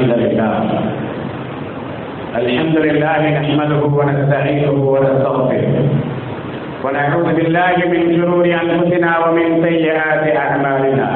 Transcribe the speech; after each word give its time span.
الحمد 0.00 0.18
لله 0.18 0.54
الحمد 2.36 2.76
لله 2.86 3.20
نحمده 3.40 3.82
ونستعينه 3.98 4.70
ونستغفره. 4.94 5.74
ونعوذ 6.84 7.28
بالله 7.36 7.74
من 7.92 8.02
شرور 8.16 8.44
أنفسنا 8.62 9.10
ومن 9.24 9.46
سيئات 9.66 10.36
أعمالنا. 10.36 11.08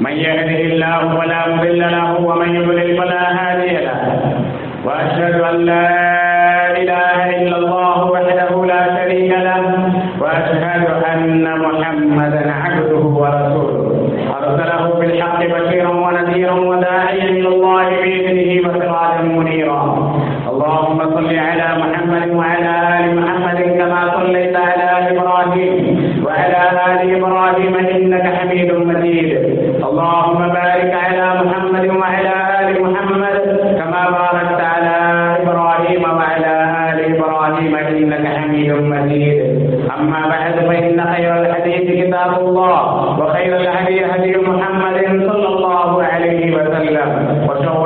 من 0.00 0.12
يهده 0.26 0.60
الله 0.70 1.00
فلا 1.20 1.40
مضل 1.54 1.80
له 1.96 2.08
ومن 2.28 2.48
يضلل 2.54 2.90
فلا 3.00 3.22
هادي 3.38 3.72
له. 3.86 4.00
وأشهد 4.84 5.40
أن 5.40 5.56
لا 5.70 6.09
كتاب 42.10 42.38
الله 42.48 43.18
وخير 43.20 43.56
الهدي 43.56 44.04
هدي 44.04 44.36
محمد 44.36 44.98
صلى 45.30 45.48
الله 45.48 46.02
عليه 46.04 46.54
وسلم 46.56 47.08
وشر 47.48 47.79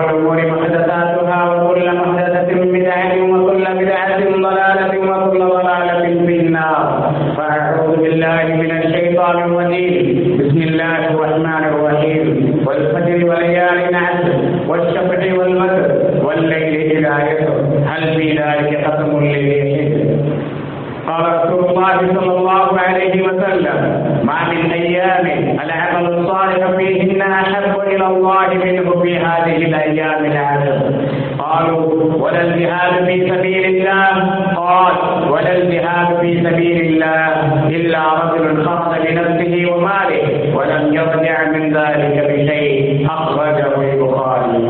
الجهاد 35.84 36.10
في 36.22 36.30
سبيل 36.44 36.80
الله 36.82 37.32
الا 37.70 38.02
رجل 38.14 38.64
خرج 38.66 38.94
بنفسه 39.06 39.54
وماله 39.72 40.24
ولم 40.56 40.84
يرجع 40.94 41.38
من 41.48 41.64
ذلك 41.74 42.16
بشيء 42.30 43.08
اخرجه 43.10 43.74
البخاري 43.84 44.64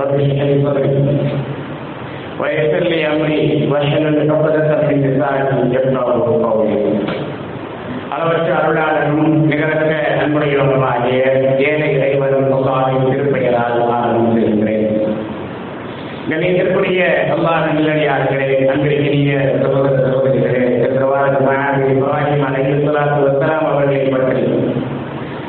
رب 0.00 0.14
اشرح 0.14 0.42
لي 0.42 0.54
صدري 0.64 0.90
ويسر 2.40 2.84
لي 2.84 3.00
امري 3.06 3.68
واحلل 3.72 4.30
عقدة 4.30 4.70
من 4.88 4.96
لساني 5.02 5.74
يفقهوا 5.74 6.36
قولي 6.46 6.78
அளவற்ற 8.14 8.48
அருளாளனும் 8.56 9.36
நிகரற்ற 9.50 9.92
அன்புடையவனுமாகிய 10.22 11.20
ஏழை 11.68 11.86
இறைவனும் 11.94 12.50
அல்லாஹின் 12.56 13.06
திருப்பெயரால் 13.06 13.35
ஆரம்பம் 13.35 13.35
செய்கிறேன் 13.35 13.35
கணிதற்குரிய 16.31 17.01
அல்லாஹ் 17.33 17.65
நல்லடியார்களே 17.75 18.47
அன்பிற்கினிய 18.71 19.33
சகோதர 19.61 19.93
சகோதரிகளே 20.05 20.63
சக்கரவாத 20.81 21.35
மகாவி 21.45 21.85
இப்ராஹிம் 21.93 22.43
அலைஹி 22.47 22.73
ஸலாத்து 22.85 23.19
வஸ்ஸலாம் 23.25 23.67
அவர்களை 23.69 24.01
பற்றி. 24.13 24.41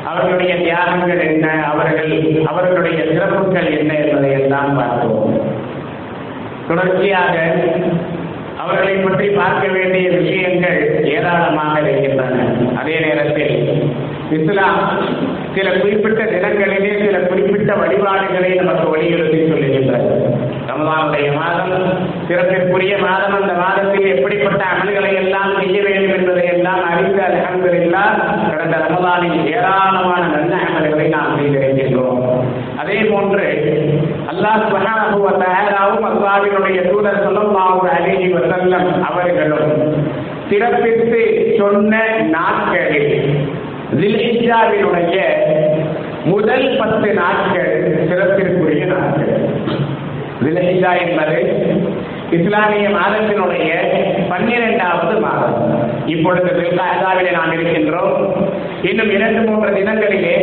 அவர்களுடைய 0.09 0.53
தியாகங்கள் 0.63 1.21
என்ன? 1.29 1.47
அவர்கள் 1.71 2.13
அவர்களுடைய 2.51 2.99
சிறப்புகள் 3.11 3.69
என்ன 3.79 3.91
என்பதை 4.03 4.31
எல்லாம் 4.39 4.77
பார்த்தோம் 4.79 5.35
தொடர்ச்சியாக 6.69 7.35
அவர்களை 8.63 8.95
பற்றி 9.03 9.27
பார்க்க 9.39 9.67
வேண்டிய 9.75 10.07
விஷயங்கள் 10.19 10.79
ஏராளமாக 11.15 11.75
இருக்கின்றன. 11.83 12.39
அதே 12.81 12.95
நேரத்தில் 13.05 13.55
இஸ்லாம் 14.37 14.81
சில 15.55 15.67
குறிப்பிட்ட 15.81 16.23
தினங்களிலே 16.33 16.91
சில 17.05 17.19
குறிப்பிட்ட 17.29 17.71
வழிபாடுகளை 17.81 18.51
நமக்கு 18.61 18.87
வலியுறுத்தி 18.95 19.39
சொல்லுகின்றது. 19.51 20.09
ரமலானுடைய 20.79 21.29
மாதம் 21.39 21.73
சிறப்பிற்குரிய 22.27 22.93
மாதம் 23.05 23.35
அந்த 23.39 23.53
மாதத்தில் 23.61 24.11
எப்படிப்பட்ட 24.15 24.61
அமல்களை 24.73 25.11
எல்லாம் 25.21 25.51
செய்ய 25.59 25.77
வேண்டும் 25.85 26.15
என்பதை 26.17 26.45
எல்லாம் 26.55 26.83
அறிந்து 26.91 27.21
அலமதுல்லா 27.27 28.03
கடந்த 28.51 28.77
ரமலானில் 28.85 29.39
ஏராளமான 29.53 30.21
நல்ல 30.35 30.53
அமல்களை 30.67 31.07
நாம் 31.15 31.35
செய்திருக்கின்றோம். 31.39 32.21
அதே 32.81 32.97
போன்று 33.11 33.47
அல்லாஹ் 34.31 34.61
சுபஹானஹு 34.63 35.19
தயாராவும் 35.43 36.07
தஆலாவும் 36.23 36.87
தூதர் 36.89 37.21
ஸல்லல்லாஹு 37.25 37.81
அலைஹி 37.95 38.27
வசல்லம் 38.37 38.89
அவர்களும் 39.09 39.71
சிறப்பித்து 40.51 41.21
சொன்ன 41.59 41.93
நாட்களில் 42.35 43.17
தில்ஹிஜ்ஜாவினுடைய 43.99 45.17
முதல் 46.31 46.67
பத்து 46.79 47.09
நாட்கள் 47.19 47.73
சிறப்பிற்குரிய 48.09 48.83
நாட்கள். 48.93 49.28
விலகிதா 50.43 50.91
என்பது 51.07 51.37
இஸ்லாமிய 52.31 52.89
மாதத்தினுடைய 52.89 53.69
பன்னிரெண்டாவது 54.29 55.19
மாதம். 55.19 55.57
இப்பொழுது 56.05 56.49
வில்காசாவிலே 56.59 57.31
நாம் 57.31 57.53
இருக்கின்றோம். 57.53 58.15
இன்னும் 58.83 59.11
இரண்டு 59.11 59.49
மூன்று 59.49 59.69
தினங்களிலே 59.69 60.35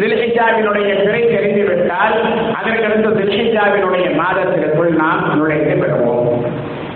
தில்ஹிஜாவினுடைய 0.00 1.04
பிறை 1.04 1.22
தெரிந்துவிட்டால் 1.22 2.16
அதற்கடுத்து 2.52 3.10
தில்ஹிஜாவினுடைய 3.20 4.14
மாதத்திற்குள் 4.14 4.88
நாம் 4.88 5.36
நுழைந்து 5.36 5.76
விடுவோம். 5.76 6.44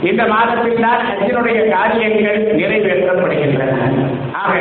இந்த 0.03 0.25
மாதத்தில் 0.27 0.81
தான் 0.81 1.01
ஹஜ்ஜினுடைய 1.07 1.69
காரியங்கள் 1.69 2.55
நிறைவேற்றப்படுகின்றன. 2.55 3.73
ஆக 4.33 4.55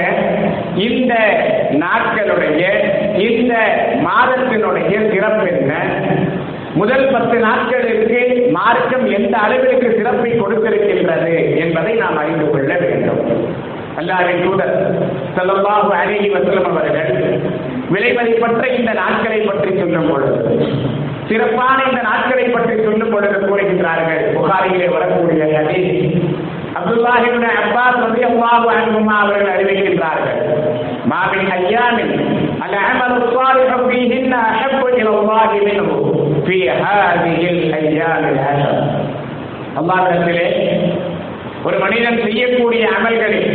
இந்த 0.76 1.14
நாட்களுடைய 1.72 2.64
இந்த 3.18 3.54
மாதத்தினுடைய 4.04 5.14
சிறப்பு 5.14 5.48
என்ன? 5.48 5.74
முதல் 6.80 7.06
பத்து 7.14 7.38
நாட்களுக்கு 7.46 8.22
மார்க்கம் 8.58 9.06
எந்த 9.18 9.36
அளவிற்கு 9.46 9.88
சிறப்பை 9.98 10.32
கொடுத்திருக்கின்றது 10.40 11.34
என்பதை 11.64 11.94
நாம் 12.02 12.18
அறிந்து 12.22 12.46
கொள்ள 12.50 12.72
வேண்டும். 12.84 13.22
அல்லாவின் 14.00 14.44
தூதர் 14.46 14.76
செல்லம்பாபு 15.36 15.92
அழகி 16.02 16.30
வசலம் 16.36 16.70
அவர்கள் 16.72 17.12
விலைமதிப்பற்ற 17.94 18.64
இந்த 18.78 18.92
நாட்களை 19.02 19.40
பற்றி 19.50 19.72
சொல்லும் 19.80 20.10
பொழுது 20.12 20.40
சிறப்பான 21.30 21.78
இந்த 21.90 22.02
நாட்களை 22.10 22.46
பற்றி 22.56 22.76
சொல்லும் 22.86 23.14
பொழுது 23.14 23.38
கூறுகின்றார்கள். 23.44 24.24
புகாரியிலே 24.38 24.88
வரக்கூடிய 24.96 25.44
கதை 25.54 25.82
அப்துல்லாஹிபின் 26.80 27.48
அப்பாஸ் 27.62 28.00
ரதி 28.06 28.24
அல்லாஹு 28.30 28.68
அன்புமா 28.78 29.16
அவர்கள் 29.26 29.54
அறிவிக்கின்றார்கள். 29.56 30.40
மாபின் 31.12 31.52
ஐயாமின் 31.60 32.14
அல் 32.66 32.78
அஹமது 32.82 33.20
சாலிஹு 33.36 33.78
ஃபீஹின்ன 33.88 34.34
அஹப்பு 34.50 34.88
இலல்லாஹி 35.02 35.60
மின்ஹு. 35.68 36.00
في 36.47 36.71
هذه 36.71 37.51
الأيام 37.51 38.23
العشر 38.25 38.75
الله 39.79 39.97
تعالى 39.97 40.47
ஒரு 41.65 41.77
மனிதன் 41.79 42.19
செய்யக்கூடிய 42.23 42.83
அமல்களில் 42.99 43.53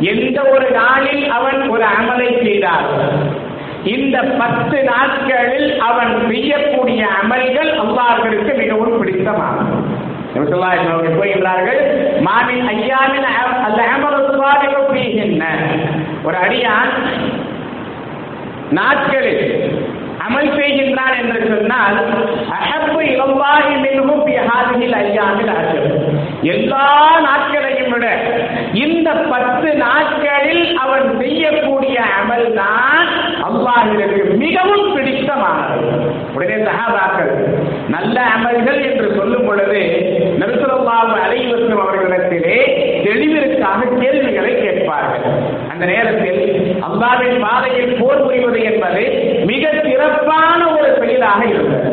எந்த 0.00 0.38
ஒரு 0.52 0.70
நாளில் 0.70 1.30
அவன் 1.30 1.60
ஒரு 1.68 1.84
அமலை 1.98 2.28
செய்தார் 2.42 2.86
இந்த 3.84 4.16
பத்து 4.38 4.78
நாட்களில் 4.82 5.68
அவன் 5.80 6.12
செய்யக்கூடிய 6.28 7.02
அமல்கள் 7.22 7.70
அல்லாஹர்களுக்கு 7.76 8.54
மிகவும் 8.54 8.98
பிடித்தமானது 9.00 9.76
போகின்றார்கள் 11.16 11.80
மாமின் 12.20 12.66
ஐயாமின் 12.74 13.28
அல்ல 13.64 13.80
அமலுவாதிகின்ற 13.94 15.44
ஒரு 16.24 16.36
அடியான் 16.36 16.92
நாட்களில் 18.70 19.44
அமல் 20.25 20.51
செய்கின்றான் 20.57 21.15
என்று 21.21 21.39
சொன்னால் 21.51 21.97
அகப்பு 22.59 23.01
இளவாகி 23.13 23.75
மிகவும் 23.85 24.23
ஹாதியில் 24.49 24.95
ஐயாமில் 25.01 25.51
அஜர். 25.57 25.89
எல்லா 26.53 26.85
நாட்களையும் 27.25 27.91
விட 27.93 28.05
இந்த 28.83 29.09
பத்து 29.31 29.69
நாட்களில் 29.83 30.65
அவன் 30.83 31.07
செய்யக்கூடிய 31.21 31.97
அமல் 32.19 32.47
தான் 32.59 33.09
அல்லாஹிற்கு 33.47 34.23
மிகவும் 34.43 34.87
பிடித்தமானது. 34.95 35.79
உடனே 36.35 36.57
சகாபாக்கள் 36.67 37.33
நல்ல 37.95 38.15
அமல்கள் 38.35 38.81
என்று 38.89 39.07
சொல்லும் 39.17 39.45
பொழுது 39.47 39.81
நபிசுல்லாஹு 40.41 41.15
அலைவசம் 41.25 41.81
அவர்களிடத்திலே 41.83 42.57
தெளிவிற்காக 43.07 43.89
கேள்விகளை 44.01 44.53
கேட்பார்கள். 44.65 45.25
நேரத்தில் 45.85 46.41
அல்லாவின் 46.87 47.39
பாதையில் 47.41 47.95
போர் 47.99 48.23
புரிவது 48.23 48.61
என்பது 48.63 49.03
மிக 49.45 49.63
சிறப்பான 49.83 50.59
ஒரு 50.75 50.89
செயலாக 50.99 51.41
இருந்தது. 51.45 51.89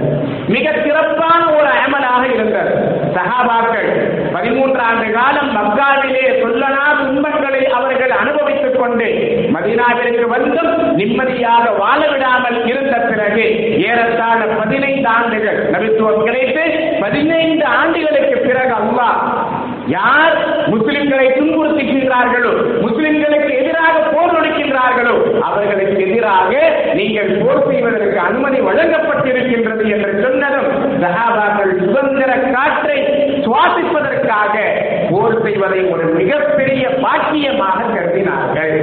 மிக 0.49 0.67
சிறப்பான 0.85 1.43
ஒரு 1.59 1.71
அமலாக 1.85 2.23
இருந்தது. 2.35 2.73
சஹாபாக்கள் 3.17 3.89
பதிமூன்று 4.35 4.81
ஆண்டு 4.81 5.07
காலம் 5.13 5.51
மக்காவிலே 5.57 6.25
சொல்லனா 6.43 6.85
துன்பங்களை 7.01 7.63
அவர்கள் 7.79 8.13
அனுபவித்துக் 8.13 8.79
கொண்டு 8.79 9.09
மதினாவிற்கு 9.55 10.27
வந்தும் 10.29 10.71
நிம்மதியாக 10.95 11.65
வாழ 11.81 12.01
விடாமல் 12.09 12.59
இருந்த 12.67 12.97
பிறகு 13.09 13.45
ஏறத்தாழ 13.87 14.41
பதினைந்து 14.61 15.09
ஆண்டுகள் 15.09 15.61
நபித்துவம் 15.75 16.25
கிடைத்து 16.25 16.65
பதினைந்து 17.01 17.67
ஆண்டுகளுக்கு 17.79 18.37
பிறகு 18.41 18.75
அல்லாஹ் 18.81 19.19
யார் 19.87 20.35
முஸ்லிம்களை 20.73 21.27
துன்புறுத்துகின்றார்களோ 21.39 22.53
முஸ்லிம்களுக்கு 22.85 23.51
எதிராக 23.61 23.95
போர் 24.13 24.35
தொடுக்கின்றார்களோ 24.35 25.15
அவர்களுக்கு 25.49 25.97
எதிராக 26.09 26.53
நீங்கள் 26.99 27.31
போர் 27.43 27.67
செய்வதற்கு 27.69 28.19
அனுமதி 28.29 28.61
வழங்கப்பட்டிருக்கின்றது 28.69 29.85
என்று 29.95 30.13
சொன்னதும் 30.25 30.71
சஹாபாக்கள் 31.05 31.73
சுதந்திர 31.85 32.31
காற்றை 32.55 32.99
சுவாசிப்பதற்காக 33.47 34.55
போர் 35.11 35.43
செய்வதை 35.45 35.81
ஒரு 35.95 36.05
மிகப்பெரிய 36.19 36.85
பாக்கியமாக 37.05 37.89
கருதினார்கள். 37.95 38.75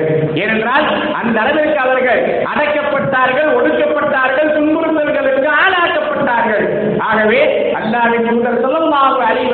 ஏனென்றால் 0.44 0.88
அந்த 1.22 1.36
அளவிற்கு 1.44 1.80
அவர்கள் 1.86 2.22
அடைக்கப்பட்டார்கள் 2.52 3.50
ஒடுக்கப்பட்டார்கள் 3.58 4.54
துன்புறுத்தல்களுக்கு 4.58 5.50
ஆளாக்கப்பட்டார்கள். 5.64 6.66
ஆகவே 7.10 7.42
அல்லாவின் 7.80 8.28
முதல் 8.38 8.62
சொல்லமாக 8.66 9.18
அறிவசும் 9.30 9.49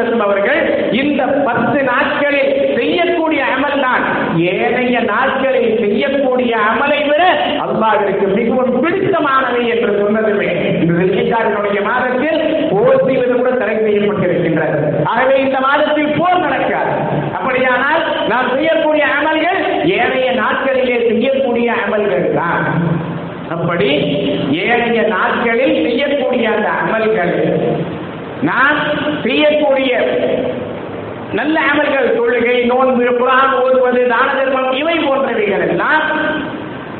பத்து 1.47 1.83
நாட்களில் 1.83 2.53
செய்யக்கூடிய 2.77 3.41
அமல் 3.55 3.79
தான். 3.79 4.03
ஏனைய 4.35 4.99
நாட்களில் 4.99 5.77
செய்யக்கூடிய 5.79 6.53
அமலை 6.69 6.99
விட 7.09 7.23
அல்லாவிற்கு 7.65 8.25
மிகவும் 8.35 8.73
பிடித்தமானவை 8.83 9.61
என்று 9.73 9.91
சொன்னதுமே. 10.01 10.49
இந்த 10.81 10.93
வெள்ளிக்காரனுடைய 10.99 11.79
மாதத்தில் 11.89 12.41
போர் 12.71 13.03
செய்வது 13.05 13.33
கூட 13.33 13.51
தடை 13.51 13.75
செய்யப்பட்டிருக்கின்றது. 13.75 14.79
ஆகவே 15.03 15.35
இந்த 15.41 15.59
மாதத்தில் 15.59 16.15
போர் 16.17 16.39
நடக்காது. 16.39 16.93
அப்படியானால் 17.33 18.01
நாம் 18.27 18.51
செய்யக்கூடிய 18.53 19.05
அமல்கள் 19.19 19.59
ஏனைய 19.97 20.29
நாட்களிலே 20.41 20.97
செய்யக்கூடிய 21.09 21.73
அமல்கள் 21.83 22.27
தான். 22.33 22.63
அப்படி 23.49 23.89
ஏனைய 24.63 25.01
நாட்களில் 25.15 25.75
செய்யக்கூடிய 25.85 26.45
அந்த 26.55 26.69
அமல்கள். 26.83 27.33
நான் 28.41 28.79
செய்யக்கூடிய 29.23 29.91
நல்ல 31.33 31.59
அமல்கள் 31.59 32.15
தொழுகை 32.17 32.65
நோன்பு 32.65 33.03
குரான் 33.03 33.55
ஓதுவது 33.61 34.07
தான 34.07 34.33
தர்மம் 34.33 34.71
இவை 34.71 34.97
போன்றவைகள் 34.99 35.67
எல்லாம் 35.69 36.03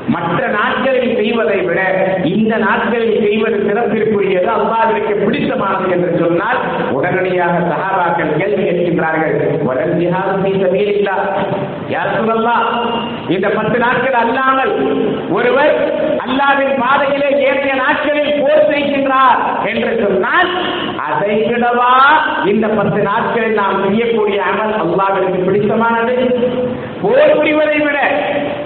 மற்ற 0.08 0.48
நாட்களில் 0.48 1.16
செய்வதை 1.16 1.60
விட 1.60 1.80
இந்த 2.24 2.58
நாட்களில் 2.58 3.22
செய்வது 3.24 3.58
சிறப்பிற்குரியது. 3.68 4.50
அல்லாவிற்கு 4.56 5.14
பிடித்தமானது 5.24 5.92
என்று 5.92 6.18
சொன்னால் 6.20 6.60
உடனடியாக 6.92 7.60
சகாபாக்கள் 7.60 8.38
கேள்வி 8.38 8.64
கேட்கின்றார்கள். 8.64 9.64
வடல் 9.64 9.96
ஜிஹாது 9.98 10.36
ஃபீ 10.42 11.06
யார் 11.90 12.16
சொல்லலாம் 12.16 12.68
இந்த 13.28 13.50
பத்து 13.50 13.80
நாட்கள் 13.80 14.14
அல்லாமல் 14.14 14.74
ஒருவர் 15.32 15.74
அல்லாவின் 16.26 16.74
பாதையிலே 16.80 17.30
ஏற்றிய 17.48 17.74
நாட்களில் 17.74 18.25
போர் 18.46 18.66
செய்கின்றார் 18.70 19.40
என்று 19.70 19.92
சொன்னால் 20.02 20.50
அதை 21.08 21.36
விடவா 21.46 21.92
இந்த 22.52 22.66
பத்து 22.78 23.00
நாட்களில் 23.04 23.60
நாம் 23.60 23.82
செய்யக்கூடிய 23.84 24.40
அமல் 24.50 24.74
அல்லாவிற்கு 24.82 25.40
பிடித்தமானது? 25.48 26.16
போர் 27.02 27.36
புரிவதை 27.36 27.78
விட 27.82 27.98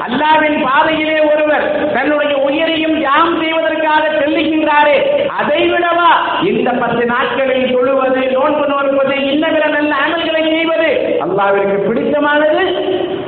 அல்லாவின் 0.06 0.58
பாதையிலே 0.66 1.18
ஒருவர் 1.30 1.66
தன்னுடைய 1.94 2.34
உயிரையும் 2.46 2.98
யாம் 3.02 3.34
செய்வதற்காக 3.42 4.04
செல்லுகின்றாரே 4.20 4.98
அதை 5.40 5.62
விடவா 5.72 6.10
இந்த 6.50 6.70
பத்து 6.82 7.04
நாட்களில் 7.12 7.72
தொழுவது 7.74 8.22
நோன்பு 8.36 8.66
நோற்பது 8.72 9.16
இன்னவிர 9.32 9.66
நல்ல 9.76 9.94
அமல்களை 10.06 10.44
செய்வது 10.50 10.90
அல்லாவிற்கு 11.26 11.78
பிடித்தமானது? 11.88 12.64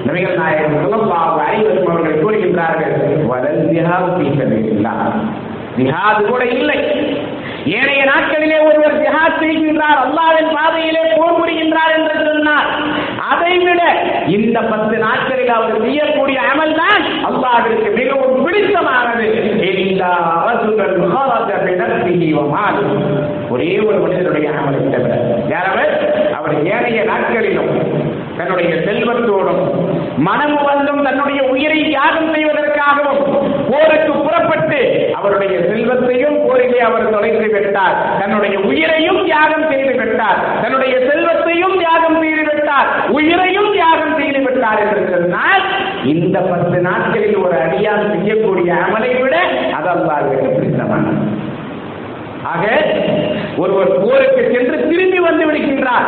நபிகள் 0.05 0.39
நாயகம் 0.39 0.77
ஸல்லல்லாஹு 0.83 1.27
அலைஹி 1.37 1.63
அவர்கள் 1.83 2.21
கூறுகின்றார்கள் 2.21 2.95
வலல் 3.29 3.61
ஜிஹாது 3.69 4.27
ஜிஹாது 5.77 6.21
கூட 6.25 6.43
இல்லை. 6.45 6.79
ஏனைய 7.77 8.01
நாட்களிலே 8.11 8.57
ஒருவர் 8.67 8.99
ஜிஹாத் 9.01 9.39
செய்கின்றார் 9.41 9.99
அல்லாவின் 10.05 10.51
பாதையிலே 10.55 11.03
போர் 11.17 11.37
புரிகின்றார் 11.39 11.93
என்று 11.97 12.15
சொன்னார். 12.27 12.69
அதை 13.31 13.53
விட 13.57 13.81
இந்த 14.37 14.57
பத்து 14.71 14.97
நாட்களில் 14.97 15.53
அவர் 15.57 15.81
செய்யக்கூடிய 15.81 16.39
அமல் 16.53 16.75
தான் 16.81 17.03
அல்லாவிற்கு 17.29 17.89
மிகவும் 17.99 18.45
பிடித்தமானது. 18.45 19.27
ஒரே 23.53 23.79
ஒரு 23.79 23.97
மனிதனுடைய 23.99 24.47
அமலை 24.59 24.81
தவிர 24.89 25.13
யாரவர் 25.47 25.93
அவர் 26.37 26.53
ஏனைய 26.73 27.01
நாட்களிலும் 27.03 27.71
தன்னுடைய 28.37 28.71
செல்வத்தோடும் 28.85 29.63
மனம் 30.17 30.57
வந்தும் 30.63 31.03
தன்னுடைய 31.03 31.43
உயிரை 31.43 31.79
தியாகம் 31.83 32.33
செய்வதற்காகவும் 32.33 33.21
போருக்கு 33.71 34.13
புறப்பட்டு 34.13 34.79
அவருடைய 35.13 35.59
செல்வத்தையும் 35.59 36.37
போரிலே 36.47 36.79
அவர் 36.79 37.09
தொலைத்து 37.09 37.47
விட்டார். 37.47 38.19
தன்னுடைய 38.19 38.59
உயிரையும் 38.59 39.23
தியாகம் 39.23 39.67
செய்து 39.69 39.93
விட்டார். 39.93 40.61
தன்னுடைய 40.61 40.99
செல்வத்தையும் 41.09 41.77
தியாகம் 41.77 42.21
செய்து 42.21 42.43
விட்டார். 42.43 42.87
உயிரையும் 43.09 43.71
தியாகம் 43.71 44.17
செய்து 44.17 44.39
விட்டார் 44.39 44.79
என்று 44.79 45.09
சொன்னால் 45.11 45.63
இந்த 46.03 46.39
பத்து 46.39 46.79
நாட்களில் 46.81 47.37
ஒரு 47.37 47.57
அடியான் 47.57 48.11
செய்யக்கூடிய 48.11 48.73
அமலை 48.73 49.21
விட 49.21 49.35
அது 49.73 49.89
அல்லாஹ்விற்கு 49.89 50.69
ஆக 52.43 52.67
ஒருவர் 53.57 53.91
போருக்கு 54.03 54.43
சென்று 54.53 54.77
திரும்பி 54.89 55.19
வந்து 55.19 55.45
விடுகின்றார். 55.45 56.07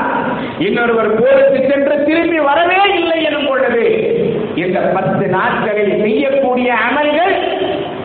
இன்னொருவர் 0.59 1.11
போருக்கு 1.15 1.59
சென்று 1.69 2.03
திரும்பி 2.05 2.39
வரவே 2.39 2.79
இல்லை 2.99 3.23
எனும் 3.23 3.47
பொழுது 3.47 3.83
இந்த 4.55 4.79
பத்து 4.79 5.27
நாட்களில் 5.27 6.01
செய்யக்கூடிய 6.01 6.73
அமல்கள் 6.87 7.35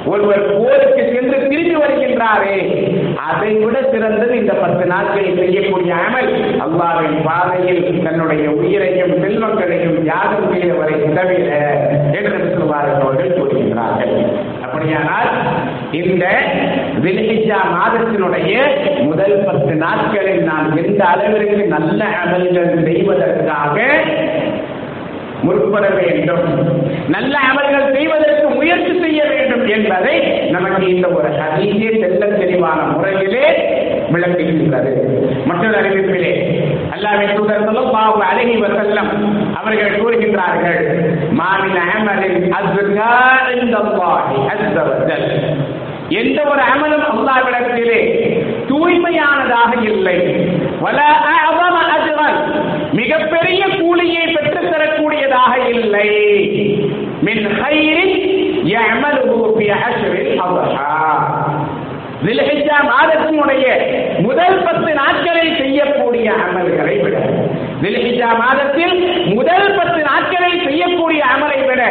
ஒருவர் 0.05 0.44
போருக்கு 0.58 1.02
சென்று 1.14 1.38
திரும்பி 1.49 1.76
வருகின்றாரே 1.76 2.58
அதை 3.17 3.55
விட 3.55 3.76
சிறந்தது 3.93 4.38
இந்த 4.38 4.52
பத்து 4.52 4.85
நாட்களில் 4.87 5.38
செய்யக்கூடிய 5.38 5.94
அமல். 5.94 6.31
அல்லாவின் 6.64 7.19
பாதையில் 7.25 8.02
தன்னுடைய 8.05 8.50
உயிரையும் 8.50 9.14
செல்வங்களையும் 9.25 10.05
யாரும் 10.05 10.52
செய்தவரை 10.52 11.14
தவிர 11.19 11.50
என்று 12.19 12.55
சொல்வார்கள் 12.55 13.00
அவர்கள் 13.00 13.37
கூறுகின்றார்கள். 13.38 14.14
அப்படியானால் 14.78 15.28
இந்த 16.00 16.25
வில்ஹிஜா 17.04 17.60
மாதத்தினுடைய 17.72 18.52
முதல் 19.02 19.37
பத்து 19.47 19.73
நாட்களில் 19.76 20.42
நான் 20.42 20.68
எந்த 20.82 21.00
அளவிற்கு 21.06 21.64
நல்ல 21.75 22.00
அமல்கள் 22.23 22.70
செய்வதற்காக 22.87 23.76
முற்பட 25.42 25.87
வேண்டும்? 25.99 26.47
நல்ல 27.08 27.35
அமல்கள் 27.50 27.92
செய்வதற்கு 27.97 28.47
முயற்சி 28.56 28.94
செய்ய 29.02 29.20
வேண்டும் 29.32 29.64
என்பதை 29.76 30.14
நமக்கு 30.50 30.82
இந்த 30.94 31.06
ஒரு 31.16 31.28
அதிக 31.47 31.90
தெல்ல 32.02 32.25
தெளிவான 32.40 32.80
முறையிலே 32.94 33.44
விளக்குகின்றது. 34.12 34.92
மற்றொரு 35.47 35.76
அறிவிப்பு 35.80 36.18
அல்லாஹ்வின் 36.97 37.37
தூதர் 37.37 37.64
ஸல்லல்லாஹு 37.66 38.20
அலைஹி 38.28 38.56
வஸல்லம் 38.64 39.11
அவர்கள் 39.68 40.00
கூறுகின்றார்கள் 40.00 40.82
மாமின் 41.32 41.80
அமலின் 41.96 42.52
எந்த 46.08 46.42
ஒரு 46.42 46.60
அமலும் 46.60 47.06
அல்லாவிடத்திலே 47.08 48.00
தூய்மையானதாக 48.68 49.82
இல்லை. 49.82 50.46
மிகப்பெரிய 52.92 53.66
கூலியை 53.80 54.26
பெற்றுத் 54.26 54.72
தரக்கூடியதாக 54.72 55.68
இல்லை. 55.68 56.08
மின் 57.22 57.46
ஹைரின் 57.46 58.16
மாதத்தினுடைய 62.88 63.66
முதல் 64.18 64.62
பத்து 64.62 64.94
நாட்களில் 64.94 65.56
செய்யக்கூடிய 65.56 66.30
அமல்களை 66.30 67.00
விட 67.00 67.16
தில்ஹிஜ்ஜா 67.82 68.28
மாதத்தில் 68.40 68.94
முதல் 69.35 69.68
பத்து 69.76 70.00
நாட்களில் 70.08 70.64
செய்யக்கூடிய 70.64 71.23
அமலை 71.35 71.58
விட 71.62 71.82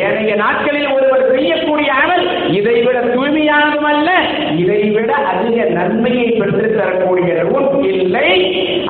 ஏனைய 0.00 0.34
நாட்களில் 0.36 0.88
ஒருவர் 0.94 1.24
செய்யக்கூடிய 1.32 1.90
அமல் 2.02 2.24
இதை 2.58 2.76
விட 2.82 2.98
தூய்மையானதும் 3.08 3.88
அல்ல 3.92 4.10
இதை 4.62 4.80
விட 4.96 5.10
அதிக 5.32 5.56
நன்மையை 5.76 6.26
பெற்றுத் 6.40 6.76
தரக்கூடியதும் 6.76 7.68
இல்லை. 7.92 8.28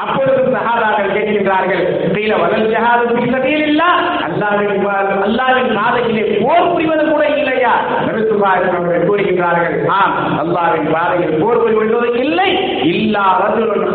அப்பொழுது 0.04 0.42
சகாதாக்கள் 0.54 1.14
கேட்கின்றார்கள் 1.14 1.82
கீழ 2.14 2.32
வளல் 2.42 2.68
ஜஹாது 2.72 3.04
ஃபீ 3.12 3.24
சபீலில்லாஹ் 3.34 3.98
அல்லாவின் 4.28 4.72
அல்லாவின் 4.80 5.22
அல்லாஹ்வின் 5.26 5.72
பாதையிலே 5.78 6.24
போர் 6.42 6.70
புரிவது 6.70 7.04
கூட 7.10 7.24
இல்லையா? 7.34 7.72
அவர்கள் 8.02 9.06
கூறுகின்றார்கள் 9.08 9.76
ஆம் 9.98 10.14
அல்லாவின் 10.42 10.88
பாதையில் 10.94 11.36
போர் 11.42 11.62
புரிவது 11.62 11.90
இல்லை. 12.24 12.48
இல்லா 12.92 13.24
ரஜுலுன் 13.42 13.88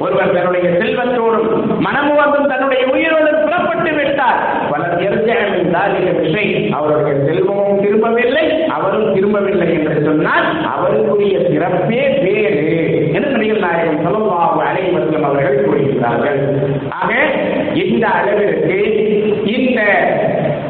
ஒருவர் 0.00 0.32
தன்னுடைய 0.38 0.66
செல்வத்தோடும் 0.80 1.48
மனமுவந்தும் 1.86 2.50
தன்னுடைய 2.52 2.82
உயிரோடும் 2.92 3.42
புறப்பட்டு 3.44 3.92
விட்டார். 3.94 4.40
வலம் 4.70 5.00
யர்ஜஅ 5.04 5.42
மின் 5.52 5.72
தாலிக 5.74 6.06
அவருடைய 6.78 7.14
செல்வமும் 7.26 7.80
திரும்பவில்லை 7.80 8.44
அவரும் 8.76 9.08
திரும்பவில்லை 9.14 9.68
என்று 9.76 10.04
சொன்னால் 10.06 10.46
அவருக்குரிய 10.72 11.36
சிறப்பே 11.48 12.02
வேறு 12.24 12.64
என்று 13.12 13.30
நபிகள் 13.34 13.64
நாயகம் 13.64 14.00
ஸல்லல்லாஹு 14.04 14.60
அலைஹி 14.66 14.90
அவர்கள் 15.22 15.64
கூறுகிறார்கள் 15.64 16.40
ஆக 16.98 17.10
இந்த 17.84 18.04
அளவிற்கு 18.14 18.78
இந்த 19.56 19.80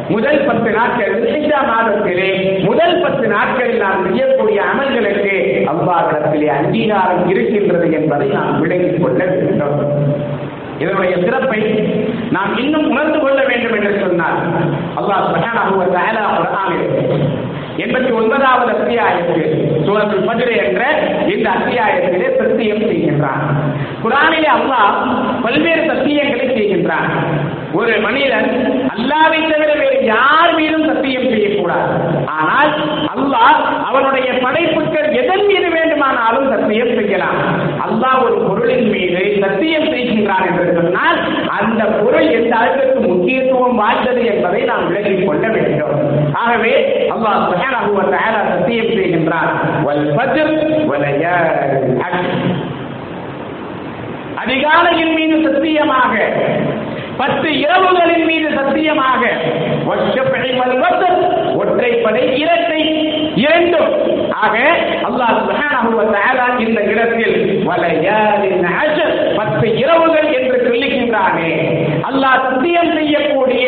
முதல் 0.09 0.45
பத்து 0.47 0.71
நாட்கள் 0.71 1.15
தில்ஹிஜா 1.23 1.59
மாதத்திலே 1.71 2.29
முதல் 2.65 3.00
பத்து 3.00 3.27
நாட்களில் 3.27 3.83
நாம் 3.83 4.05
செய்யக்கூடிய 4.07 4.59
அமல்களுக்கு 4.71 5.35
அல்லாஹ்விடத்திலே 5.73 6.49
அங்கீகாரம் 6.59 7.29
இருக்கின்றது 7.29 7.93
என்பதை 7.93 8.29
நாம் 8.29 8.61
விளங்கிக் 8.61 9.03
கொள்ள 9.03 9.21
வேண்டும். 9.25 9.79
இதனுடைய 10.79 11.15
சிறப்பை 11.25 11.61
நாம் 12.31 12.59
இன்னும் 12.59 12.91
உணர்ந்து 12.91 13.19
கொள்ள 13.19 13.41
வேண்டும் 13.45 13.77
என்று 13.79 13.93
சொன்னார் 14.00 14.38
அல்லாஹ் 15.00 15.25
சுப்ஹானஹு 15.29 15.75
வ 15.81 15.87
தஆலா 15.97 16.25
எண்பத்தி 17.83 18.11
ஒன்பதாவது 18.12 18.71
அத்தியாயத்தில் 18.77 19.45
சூரத்துல் 19.87 20.25
ஃபஜ்ர் 20.29 20.53
என்ற 20.65 20.83
இந்த 21.35 21.47
அத்தியாயத்திலே 21.50 22.29
சத்தியம் 22.38 22.83
செய்கின்றான். 22.88 23.43
குரானிலே 24.03 24.49
அல்லாஹ் 24.57 24.95
பல்வேறு 25.43 25.83
சத்தியங்களை 25.93 26.47
செய்கின்றான். 26.57 27.11
ஒரு 27.78 27.94
மனிதன் 28.04 28.49
அல்லாவை 28.92 29.40
தவிர 29.50 29.70
வேறு 29.80 29.99
யார் 30.14 30.52
மீதும் 30.58 30.87
சத்தியம் 30.90 31.28
செய்யக்கூடாது. 31.32 31.90
ஆனால் 32.37 32.73
அல்லாஹ் 33.14 33.61
அவனுடைய 33.88 34.28
படைப்புகள் 34.44 35.08
எதன் 35.23 35.44
மீது 35.50 35.68
வேண்டுமானாலும் 35.76 36.49
சத்தியம் 36.52 36.92
செய்யலாம். 36.99 37.38
அல்லாஹ் 37.87 38.23
ஒரு 38.26 38.37
பொருளின் 38.47 38.88
மீது 38.94 39.23
சத்தியம் 39.44 39.88
செய்கின்றான் 39.94 40.47
என்று 40.50 40.64
சொன்னால் 40.78 41.18
அந்த 41.58 41.82
பொருள் 42.00 42.28
எந்த 42.38 42.54
அளவிற்கு 42.62 43.00
முக்கியத்துவம் 43.12 43.78
வாய்ந்தது 43.82 44.23
என்பதை 44.32 44.62
நாம் 44.70 44.87
விளங்கிக் 44.88 45.26
கொள்ள 45.28 45.44
வேண்டும். 45.56 45.94
ஆகவே 46.42 46.75
அல்லாஹ் 47.16 47.44
சுப்ஹானஹு 47.47 47.92
வ 47.99 48.04
தஆலா 48.14 48.40
சத்தியம் 48.52 48.92
செய்கின்றான். 48.99 49.52
வல் 49.88 50.08
ஃபஜ்ர் 50.16 50.52
வ 50.90 51.02
லயாலில் 51.04 52.35
அதிகாலையின் 54.42 55.14
மீது 55.18 55.37
சத்தியமாக 55.47 56.12
பத்து 57.20 57.48
இரவுகளின் 57.64 58.26
மீது 58.30 58.48
சத்தியமாக 58.58 59.22
ஒற்றைப்படை 59.92 60.50
வல்வத்தர் 60.60 61.18
ஒற்றைப்படை 61.60 62.25
இரட்டை 62.42 62.82
இரண்டும். 63.44 63.92
ஆக 64.44 64.56
அல்லாஹ் 65.08 65.34
சுப்ஹானஹு 65.38 65.90
வ 65.98 66.02
தஆலா 66.14 66.46
இந்த 66.64 66.80
இடத்தில் 66.92 67.37
வலயாலின் 67.68 68.64
அஷ்ர் 68.82 69.14
பத்து 69.38 69.66
இரவுகள் 69.82 70.28
என்று 70.38 70.56
சொல்லுகின்றானே. 70.66 71.50
அல்லாஹ் 72.08 72.42
சத்தியம் 72.46 72.92
செய்யக்கூடிய 72.98 73.64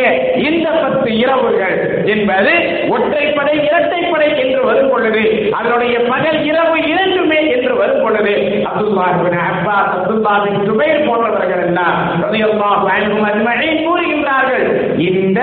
இந்த 0.48 0.66
பத்து 0.82 1.10
இரவுகள் 1.24 1.76
என்பது 2.14 2.52
ஒற்றைப்படை 2.94 3.56
இரட்டைப்படை 3.68 4.30
என்று 4.44 4.60
வரும் 4.68 4.90
பொழுது 4.92 5.24
அதனுடைய 5.58 5.96
பகல் 6.12 6.40
இரவு 6.50 6.78
இரண்டுமே 6.92 7.39
என்று 7.70 7.80
வரும் 7.80 8.02
பொழுது 8.04 8.32
அப்துல்லா 8.68 9.04
அப்பா 9.08 9.74
அப்பாஸ் 9.80 9.90
அப்துல்லாஹ் 9.96 10.46
ஜுபைர் 10.66 11.04
போன்றவர்கள் 11.08 11.62
எல்லாம் 11.66 11.96
ரலியல்லாஹு 12.24 12.86
அன்ஹும் 12.94 13.26
அஜ்மஈன் 13.28 13.82
கூறுகின்றார்கள் 13.86 14.66
இந்த 15.08 15.40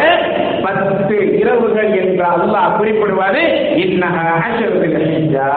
பத்து 0.65 1.17
இரவுகள் 1.41 1.91
என்று 2.01 2.25
அல்லாஹ் 2.31 2.75
குறிப்பிடுவது 2.77 3.43
இன்னஹா 3.83 4.25
அஷ்ரு 4.39 4.71
தில்ஹிஜ்ஜா 4.85 5.47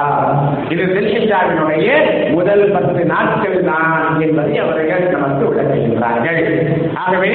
இது 0.73 0.85
தில்ஹிஜ்ஜாவினுடைய 0.95 1.89
முதல் 2.37 2.65
பத்து 2.77 3.03
நாட்கள் 3.13 3.59
தான் 3.71 4.21
என்பதை 4.27 4.55
அவர்கள் 4.65 5.15
நமக்கு 5.15 5.45
விளக்குகின்றார்கள். 5.51 6.43
ஆகவே 7.03 7.33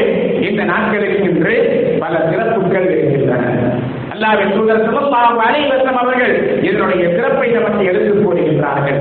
இந்த 0.50 0.62
நாட்களுக்கு 0.72 1.20
இன்று 1.30 1.56
பல 2.04 2.14
சிறப்புகள் 2.30 2.88
இருக்கின்றன. 2.92 3.44
அல்லாவின் 4.16 4.54
தூதர் 4.56 4.84
ஸல்லல்லாஹு 4.86 5.40
அலைஹி 5.46 5.66
வஸல்லம் 5.72 6.00
அவர்கள் 6.02 6.34
இதனுடைய 6.68 7.04
சிறப்பை 7.16 7.48
நமக்கு 7.56 7.82
எடுத்துக் 7.86 8.22
கூறுகின்றார்கள் 8.22 9.00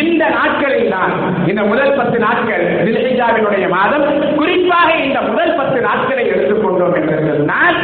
இந்த 0.00 0.22
நாட்களில் 0.36 0.92
தான் 0.94 1.12
இந்த 1.50 1.62
முதல் 1.62 1.92
பத்து 2.10 2.26
நாட்கள் 2.26 2.84
தில்ஹிஜாவினுடைய 2.84 3.68
மாதம். 3.68 4.34
குறிப்பாக 4.36 4.92
இந்த 4.92 5.20
முதல் 5.20 5.54
பத்து 5.54 5.80
நாட்களை 5.80 6.30
எடுத்துக்கொண்டோம் 6.30 6.94
என்று 6.94 7.16
சொன்னால் 7.16 7.74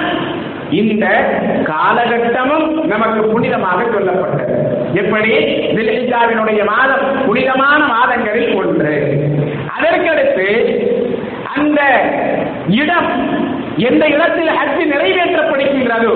இந்த 0.71 1.06
காலகட்டமும் 1.64 2.85
நமக்கு 2.85 3.40
புனிதமாக 3.40 3.85
சொல்லப்பட்டது. 3.85 4.95
எப்படி? 4.95 5.30
தில்ஹிஜாவினுடைய 5.75 6.64
மாதம் 6.64 7.25
புனிதமான 7.26 7.87
மாதங்களில் 7.87 8.54
ஒன்று. 8.54 9.25
அதற்கடுத்து 9.78 10.49
அந்த 11.56 11.83
இடம் 12.68 13.25
எந்த 13.76 14.06
இடத்தில் 14.06 14.50
ஹஜ் 14.59 14.83
நிறைவேற்றப்படுகின்றதோ? 14.92 16.14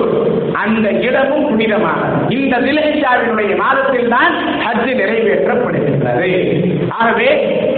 அந்த 0.53 0.89
இடமும் 0.89 1.47
புனிதமானது. 1.49 2.35
இந்த 2.35 2.57
திலஹிஜாவினுடைய 2.57 3.57
மாதத்தில் 3.57 4.07
தான் 4.07 4.33
ஹஜ்ஜு 4.65 4.93
நிறைவேற்றப்படுகின்றது. 5.01 6.31
ஆகவே 6.89 7.29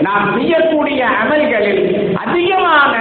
நாம் 0.01 0.33
செய்யக்கூடிய 0.37 1.05
அமல்களில் 1.05 1.83
அதிகமான 2.15 2.93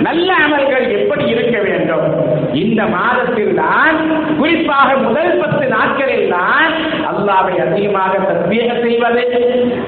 நல்ல 0.00 0.34
அமல்கள் 0.34 0.86
எப்படி 0.90 1.24
இருக்க 1.28 1.58
வேண்டும்? 1.58 2.06
இந்த 2.54 2.82
மாதத்தில் 2.86 3.54
தான் 3.54 3.98
குறிப்பாக 4.38 4.96
முதல் 4.96 5.38
பத்து 5.38 5.66
நாட்களில் 5.66 6.30
தான் 6.30 6.72
அல்லாவை 7.10 7.54
அதிகமாக 7.60 8.18
தத்வீக 8.18 8.80
செய்வது 8.82 9.24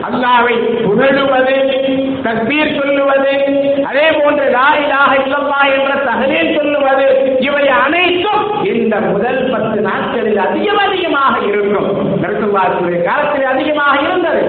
அல்லாவை 0.09 0.54
புகழுவது 0.85 1.56
தத்வீர் 2.23 2.76
சொல்லுவது 2.80 3.35
அதே 3.91 4.07
போன்று 4.19 4.45
லா 4.57 4.67
இலாஹ 4.83 5.11
என்ற 5.77 5.93
தகவல் 6.09 6.55
சொல்லுவது 6.57 7.07
இவை 7.47 7.65
அனைத்தும் 7.85 8.45
இந்த 8.73 8.95
முதல் 9.09 9.41
பத்து 9.53 9.79
நாட்களில் 9.89 10.41
அதிகம் 10.47 10.83
அதிகமாக 10.87 11.35
இருக்கும். 11.51 11.89
நரசுல்லாசுடைய 12.23 13.01
காலத்தில் 13.09 13.51
அதிகமாக 13.55 13.95
இருந்தது. 14.07 14.43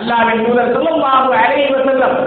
அல்லாவின் 0.00 0.44
முதல் 0.48 0.74
சொல்லுவாங்க 0.74 1.34
அலைவ 1.44 1.76
செல்லம் 1.88 2.18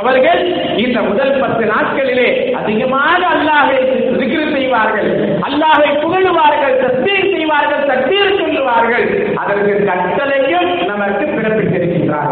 அவர்கள் 0.00 0.42
இந்த 0.84 0.98
முதல் 1.02 1.32
பத்து 1.40 1.64
நாட்களிலே 1.70 2.28
அதிகமாக 2.60 3.20
அல்லாஹை 3.34 3.78
zikr 4.20 4.44
செய்வார்கள். 4.56 5.08
அல்லாஹை 5.48 5.88
புகழுவார்கள் 6.02 6.76
தஸ்பீர் 6.82 7.30
செய்வார்கள் 7.32 7.88
தக்பீர் 7.90 8.38
சொல்லுவார்கள். 8.40 9.06
அதற்கு 9.42 9.72
கட்டளையும் 9.88 10.70
நமக்கு 10.92 11.26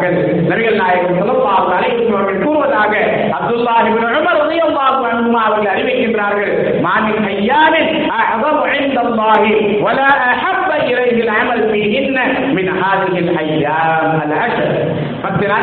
சொன்னார்கள் 0.01 0.49
நபிகள் 0.51 0.81
நாயகம் 0.81 1.19
சொல்லப்பால் 1.21 1.75
அழைக்கும் 1.77 2.15
அவர்கள் 2.15 2.45
கூறுவதாக 2.45 2.93
அப்துல்லா 3.37 3.75
உமர் 4.19 4.41
உதயம்பாபு 4.45 5.03
அன்புமா 5.11 5.41
அவர்கள் 5.49 5.73
அறிவிக்கின்றார்கள் 5.75 6.53
மாமின் 6.87 7.29
ஐயாவின் 7.33 7.91
அகம் 8.19 8.61
அழிந்தம்பாகி 8.67 9.55
வல 9.87 10.01
அஹப்ப 10.29 10.71
இறையில் 10.93 11.33
அமல் 11.39 11.65
என்ன 12.01 12.19
மின் 12.57 12.73
ஹாதியில் 12.81 13.33
ஐயா 13.43 13.77
அல் 14.23 14.37
அஷர். 14.39 14.75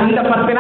இந்த 0.06 0.22
பத்து 0.24 0.52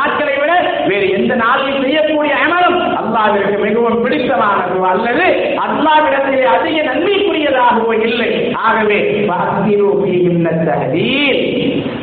விட 0.41 0.53
வேறு 0.89 1.07
எந்த 1.17 1.33
நாளில் 1.35 1.81
செய்யக்கூடிய 1.83 2.33
அமலும் 2.45 2.79
அல்லாவிற்கு 2.99 3.57
மிகவும் 3.63 4.01
பிடித்தமானதோ 4.05 4.79
அல்லது 4.91 5.25
அல்லாவிடத்திலே 5.65 6.43
அதிக 6.55 6.77
நன்மைக்குரியதாகவோ 6.89 7.91
இல்லை. 8.07 8.29
ஆகவே 8.65 8.99
வாத்திரோ 9.29 9.91
இன்ன 10.19 10.45
தகதீர் 10.67 11.41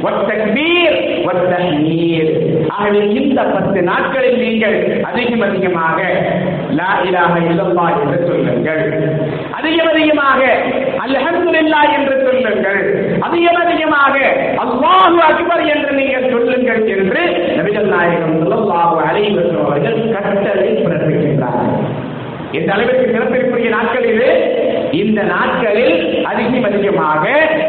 ஒத்தீர் 0.07 0.97
ஆகவே 2.75 3.00
இந்த 3.21 3.41
பத்து 3.55 3.81
நாட்களில் 3.88 4.38
நீங்கள் 4.45 4.76
அதிகம் 5.09 5.45
அதிகமாக 5.49 5.99
லா 6.79 6.91
இலாஹ 7.09 7.35
இல்லல்லாஹ் 7.50 7.99
என்று 8.02 8.19
சொல்லுங்கள். 8.29 8.83
அதிகம் 9.59 9.91
அதிகமாக 9.93 10.41
அல்ஹம்துலில்லாஹ் 11.05 11.93
என்று 11.99 12.14
சொல்லுங்கள். 12.26 12.81
அதிகம் 13.26 13.61
அதிகமாக 13.64 14.17
அல்லாஹு 14.64 15.19
அக்பர் 15.31 15.64
என்று 15.75 15.93
நீங்கள் 16.00 16.31
சொல்லுங்கள் 16.35 16.83
என்று 16.97 17.23
நபிகள் 17.59 17.91
நாயகம் 17.97 18.38
ஸல்லல்லாஹு 18.43 18.97
அலைஹி 19.09 19.33
அவர்கள் 19.64 20.00
கட்டளை 20.14 20.69
பிறப்பிக்கின்றார்கள். 20.85 21.76
இந்த 22.59 22.71
அளவிற்கு 22.75 23.05
சிறப்பிற்குரிய 23.12 23.69
நாட்களிலே 23.76 24.33
இந்த 25.00 25.20
நாட்களில் 25.28 25.94
அதிகம் 26.30 26.66
அதிகமாக 26.68 27.22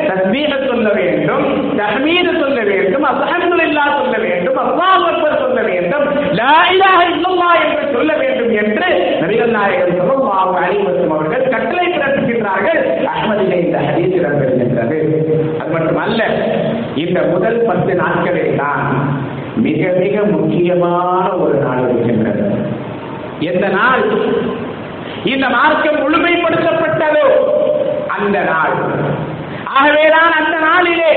தஸ்மீக 0.07 0.53
சொல்ல 0.65 0.87
வேண்டும் 0.97 1.45
தஹ்மீது 1.79 2.31
சொல்ல 2.41 2.59
வேண்டும் 2.69 3.05
அல்ஹம்துலில்லாஹ் 3.11 3.93
சொல்ல 3.99 4.17
வேண்டும் 4.23 4.57
அல்லாஹ் 4.63 5.05
அக்பர் 5.05 5.37
சொல்ல 5.43 5.61
வேண்டும் 5.69 6.05
லா 6.39 6.55
இலாஹ 6.73 6.97
இல்லல்லாஹ் 7.09 7.59
என்று 7.65 7.85
சொல்ல 7.95 8.11
வேண்டும் 8.21 8.51
என்று 8.61 8.87
நபிகள் 9.21 9.55
நாயகம் 9.57 9.93
ஸல்லல்லாஹு 9.99 10.51
அலைஹி 10.53 10.81
வஸல்லம் 10.81 11.15
அவர்கள் 11.17 11.45
கட்டளை 11.53 11.85
பிறப்பிக்கின்றார்கள் 11.95 12.81
அஹ்மதிலே 13.13 13.59
இந்த 13.65 13.77
ஹதீஸ் 13.87 14.17
இடம்பெறுகின்றது 14.19 14.99
அது 15.59 15.71
மட்டுமல்ல 15.75 16.21
இந்த 17.03 17.19
முதல் 17.31 17.59
பத்து 17.67 17.95
நாட்களில் 17.95 18.59
தான் 18.59 18.85
மிக 19.63 19.81
மிக 19.99 20.15
முக்கியமான 20.31 21.01
ஒரு 21.43 21.57
நாள் 21.63 21.83
இருக்கின்றது. 21.87 22.45
எந்த 23.47 23.65
நாள்? 23.75 24.03
இந்த 25.31 25.45
மார்க்கம் 25.53 25.99
முழுமைப்படுத்தப்பட்ட 26.01 27.03
அந்த 28.23 28.39
நாள். 28.43 28.73
ஆகவேதான் 29.65 30.33
அந்த 30.39 30.57
நாளிலே 30.59 31.11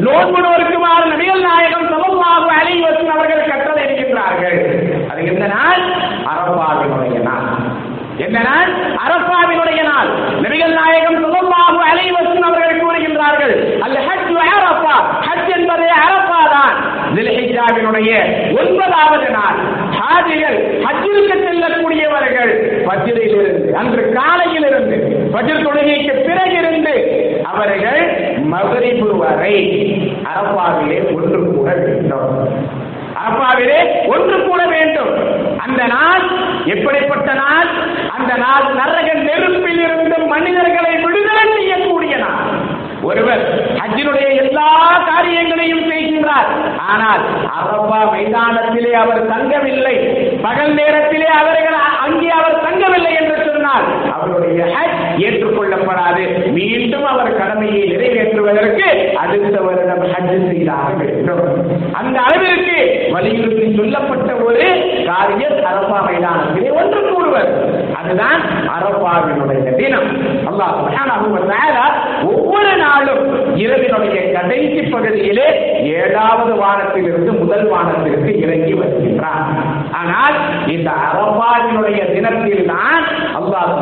நோன்பு 0.00 0.40
நோக்குமாறு 0.40 1.04
நபிகள் 1.12 1.40
நாயகம் 1.40 1.88
சமமாக 1.88 2.46
அலைவசன் 2.60 3.08
அவர்கள் 3.08 3.48
கட்டளை 3.48 3.82
இருக்கின்றார்கள் 3.84 4.58
அது 5.10 5.24
எந்த 5.24 5.46
நாள்? 5.46 5.82
அரபாவினுடைய 6.32 7.18
நாள். 7.20 7.48
எந்த 8.16 8.38
நாள்? 8.38 8.70
அரபாவினுடைய 9.04 9.82
நாள். 9.82 10.08
நபிகள் 10.40 10.72
நாயகம் 10.72 11.20
சமமாக 11.24 11.76
அலைவசன் 11.92 12.42
அவர்கள் 12.42 12.80
கூறுகின்றார்கள் 12.80 13.54
அல்ல 13.80 13.98
ஹஜ் 14.00 14.32
அரபா 14.54 14.96
ஹஜ் 15.28 15.52
என்பதே 15.56 15.90
அரபா 16.06 16.40
தான். 16.50 16.76
தில்ஹிஜாவினுடைய 17.14 18.10
ஒன்பதாவது 18.60 19.30
நாள். 19.30 19.58
ஹாஜிகள் 20.00 20.58
ஹஜ்ஜிற்கு 20.84 21.36
செல்லக்கூடியவர்கள் 21.44 22.52
பஜ்ரிலிருந்து 22.88 23.72
அன்று 23.72 24.12
காலையிலிருந்து 24.12 24.96
பஜர் 25.32 25.62
தொழுகைக்கு 25.62 26.14
பிறகிருந்து 26.24 26.94
அவர்கள் 27.44 28.02
மகரிபு 28.42 29.16
வரை 29.16 29.56
அரபாவிலே 30.24 31.14
ஒன்று 31.14 31.52
கூட 31.54 31.74
வேண்டும். 31.74 32.58
அரபாவிலே 33.24 34.06
ஒன்று 34.06 34.42
கூட 34.42 34.66
வேண்டும். 34.66 35.12
அந்த 35.58 35.86
நாள் 35.86 36.22
எப்படிப்பட்ட 36.64 37.34
நாள்? 37.34 37.68
அந்த 38.18 38.36
நாள் 38.36 38.74
நரக 38.74 39.12
நெருப்பில் 39.12 39.82
இருந்து 39.84 40.18
மனிதர்களை 40.18 40.92
விடுதலை 41.02 41.57
ஒருவர் 43.02 43.42
ஹஜ்ஜினுடைய 43.80 44.28
எல்லா 44.42 44.68
காரியங்களையும் 45.08 45.84
செய்கின்றார். 45.90 46.48
ஆனால் 46.92 47.22
அரபா 47.58 48.00
மைதானத்திலே 48.12 48.92
அவர் 48.92 49.22
தங்கவில்லை. 49.26 49.96
பகல் 50.42 50.74
நேரத்திலே 50.74 51.28
அவர்கள் 51.40 51.78
அங்கே 52.06 52.30
அவர் 52.38 52.62
தங்கவில்லை 52.66 53.12
என்று 53.20 53.36
சொன்னால் 53.46 53.86
அவருடைய 54.16 54.60
ஹஜ் 54.74 54.96
ஏற்றுக்கொள்ளப்படாது. 55.26 56.24
மீண்டும் 56.58 57.04
அவர் 57.04 57.38
கடமையை 57.40 57.82
நிறைவேற்றுவதற்கு 57.92 58.88
அடுத்த 59.22 59.56
வருடம் 59.60 60.04
ஹஜ் 60.12 60.48
செய்தாக 60.50 60.88
வேண்டும். 61.00 61.44
அந்த 61.92 62.20
அளவிற்கு 62.20 62.78
வலியுறுத்தி 63.10 63.76
சொல்லப்பட்ட 63.76 64.32
ஒரு 64.46 64.66
காரியம் 65.10 65.58
அரபா 65.70 65.98
மைதானத்திலே 66.08 66.70
ஒன்று 66.80 67.00
கூடுவது 67.40 67.80
அதுதான் 67.98 68.40
அரபாவினுடைய 68.74 69.60
தினம். 69.78 70.08
அல்லாஹ் 70.50 70.72
சுப்ஹானஹு 70.78 71.26
வ 71.34 71.40
தஆலா 71.50 71.84
ஒவ்வொரு 72.28 72.72
நாளும் 72.76 73.22
இரவினுடைய 73.56 74.18
கடைசி 74.32 74.80
பகுதியிலே 74.90 75.48
ஏழாவது 76.02 76.52
வானத்திலிருந்து 76.62 77.32
முதல் 77.42 77.66
வானத்திற்கு 77.72 78.32
இறங்கி 78.44 78.74
வருகின்றான். 78.80 79.44
ஆனால் 80.00 80.36
இந்த 80.74 80.90
அரபாவினுடைய 81.06 82.00
தினத்தில் 82.14 82.66
தான் 82.74 83.04
அல்லாஹ் 83.38 83.72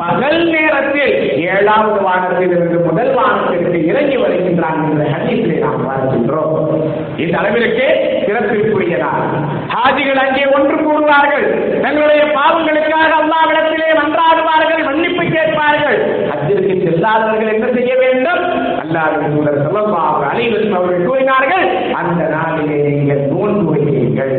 பகல் 0.00 0.40
நேரத்தில் 0.54 1.14
ஏழாவது 1.52 1.98
வானத்திலிருந்து 2.06 2.78
முதல் 2.86 3.12
வானத்திற்கு 3.18 3.78
இறங்கி 3.90 4.16
வருகின்றான் 4.22 4.80
என்ற 4.86 5.04
ஹதீஸை 5.14 5.56
நாம் 5.64 5.84
பார்க்கின்றோம். 5.88 6.56
இந்த 7.22 7.34
அளவிற்கு 7.38 7.86
சிறப்பிற்குரியதான் 8.26 9.22
ஹாஜிகள் 9.74 10.22
அங்கே 10.24 10.44
ஒன்று 10.56 10.76
கூடுவார்கள். 10.76 11.46
தங்களுடைய 11.84 12.22
பாவங்களுக்காக 12.36 13.10
அல்லாவிடத்திலே 13.22 13.88
மன்றாடுவார்கள் 14.00 14.82
மன்னிப்பு 14.88 15.24
கேட்பார்கள். 15.36 15.98
ஹஜ்ஜிற்கு 16.30 16.74
செல்லாதவர்கள் 16.84 17.52
என்ன 17.54 17.66
செய்ய 17.76 17.94
வேண்டும்? 18.02 18.42
அல்லாஹ்வின் 18.84 19.34
தூதர் 19.34 19.60
ஸல்லல்லாஹு 19.66 20.22
அலைஹி 20.30 20.48
வஸல்லம் 20.54 20.78
அவர்கள் 20.80 21.08
கூறினார்கள் 21.10 21.66
அந்த 22.00 22.22
நாளிலே 22.34 22.78
நீங்கள் 22.96 23.22
நோன்பு 23.32 23.66
வைக்கிறீர்கள் 23.74 24.34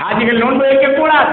ஹாஜிகள் 0.00 0.42
நோன்பு 0.44 0.64
வைக்க 0.68 0.88
கூடாது 0.98 1.32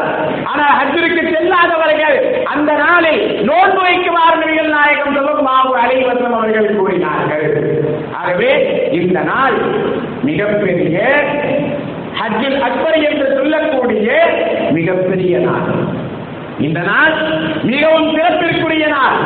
ஆனால் 0.52 0.74
ஹஜ்ஜிற்கு 0.80 1.24
செல்லாதவர்கள் 1.34 2.18
அந்த 2.54 2.72
நாளில் 2.84 3.22
நோன்பு 3.50 3.82
வைக்குமாறு 3.88 4.38
நபிகள் 4.44 4.74
நாயகம் 4.78 5.16
ஸல்லல்லாஹு 5.18 5.74
அலைஹி 5.84 6.04
வஸல்லம் 6.10 6.38
அவர்கள் 6.40 6.78
கூறினார்கள். 6.80 7.48
ஆகவே 8.20 8.52
இந்த 9.00 9.20
நாள் 9.32 9.58
மிகப்பெரிய 10.30 10.98
ஹஜ்ஜில் 12.20 12.58
அக்பர் 12.68 12.98
என்று 13.10 13.28
சொல்லக்கூடிய 13.38 14.08
மிகப்பெரிய 14.78 15.36
நாள். 15.48 15.70
இந்த 16.68 16.80
நாள் 16.90 17.14
மிகவும் 17.70 18.10
சிறப்பிற்குரிய 18.16 18.86
நாள். 18.96 19.18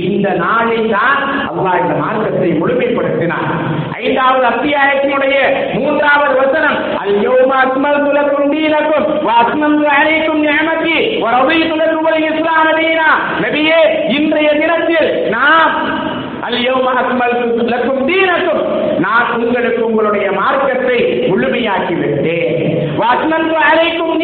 இந்த 0.00 0.28
நாளில் 0.38 0.88
தான் 0.90 1.20
அல்லாஹ் 1.48 1.80
இந்த 1.82 1.94
மார்க்கத்தை 1.96 2.50
முழுமைப்படுத்தினார் 2.54 3.48
ஐந்தாவது 4.00 4.44
அத்தியாயத்தினுடைய 4.46 5.36
மூன்றாவது 5.74 6.34
வசனம் 6.40 6.78
அல் 7.02 7.16
யௌம 7.24 7.50
அக்மல்து 7.60 8.10
லக்கும் 8.12 8.50
தீனக்கும் 8.50 9.06
வ 9.22 9.30
அத்மம்து 9.36 9.86
அலைக்கும் 9.94 10.42
நிஅமதி 10.42 10.96
வ 11.22 11.30
ரதீது 11.36 11.76
லக்கும் 11.76 11.94
இஸ்லாம 12.28 12.66
தீனா. 12.78 13.08
நபியே 13.40 13.78
இன்றைய 14.16 14.50
தினத்தில் 14.54 15.08
நாம் 15.30 15.74
அல் 16.46 16.58
அக்மல்து 17.02 17.46
லக்கும் 17.72 18.02
தீனக்கும் 18.08 18.62
நான் 18.98 19.30
உங்களுக்கு 19.42 19.80
உங்களுடைய 19.84 20.26
மார்க்கத்தை 20.32 20.98
முழுமையாக்கி 21.30 21.94
விட்டேன் 21.94 22.52
வ 23.00 23.06
அழைக்கும் 23.06 23.56
அலைக்கும் 23.70 24.14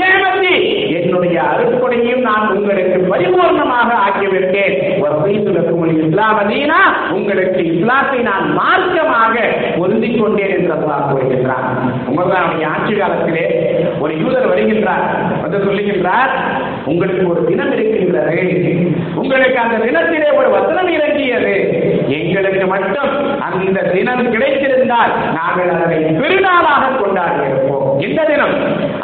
என்னுடைய 0.98 1.36
அருட்கொடையும் 1.42 2.20
நான் 2.20 2.46
உங்களுக்கு 2.56 2.98
பரிபூர்ணமாக 3.12 3.90
ஆக்கிவிட்டேன். 4.06 4.74
இஸ்லாம் 6.04 6.38
அதீனா 6.42 6.78
உங்களுக்கு 7.10 7.60
இஸ்லாத்தை 7.72 8.18
நான் 8.20 8.46
மார்க்கமாக 8.58 9.34
பொருந்திக் 9.78 10.20
கொண்டேன் 10.20 10.54
என்று 10.56 10.74
அல்லாஹ் 10.74 11.08
கூறுகின்றான். 11.10 11.66
உமர்தானுடைய 12.10 12.66
ஆட்சி 12.74 12.94
காலத்திலே 12.94 13.44
ஒரு 14.00 14.14
யூதர் 14.20 14.50
வருகின்றார். 14.52 15.04
வந்து 15.52 15.66
சொல்லுகின்றார் 15.68 16.30
உங்களுக்கு 16.90 17.24
ஒரு 17.32 17.40
தினம் 17.48 17.72
இருக்கின்றது 17.76 18.36
உங்களுக்கு 19.22 19.58
அந்த 19.62 19.76
தினத்திலே 19.84 20.28
ஒரு 20.38 20.48
வசனம் 20.54 20.90
இறங்கியது. 20.96 21.54
எங்களுக்கு 22.18 22.64
மட்டும் 22.72 23.12
அந்த 23.46 23.84
தினம் 23.94 24.30
கிடைத்திருந்தால் 24.34 25.12
நாங்கள் 25.38 25.72
அதனை 25.76 25.98
பெருநாளாக 26.20 26.90
கொண்டாடி 27.02 27.42
இருப்போம் 27.48 27.86
இந்த 28.06 28.20
தினம் 28.30 28.54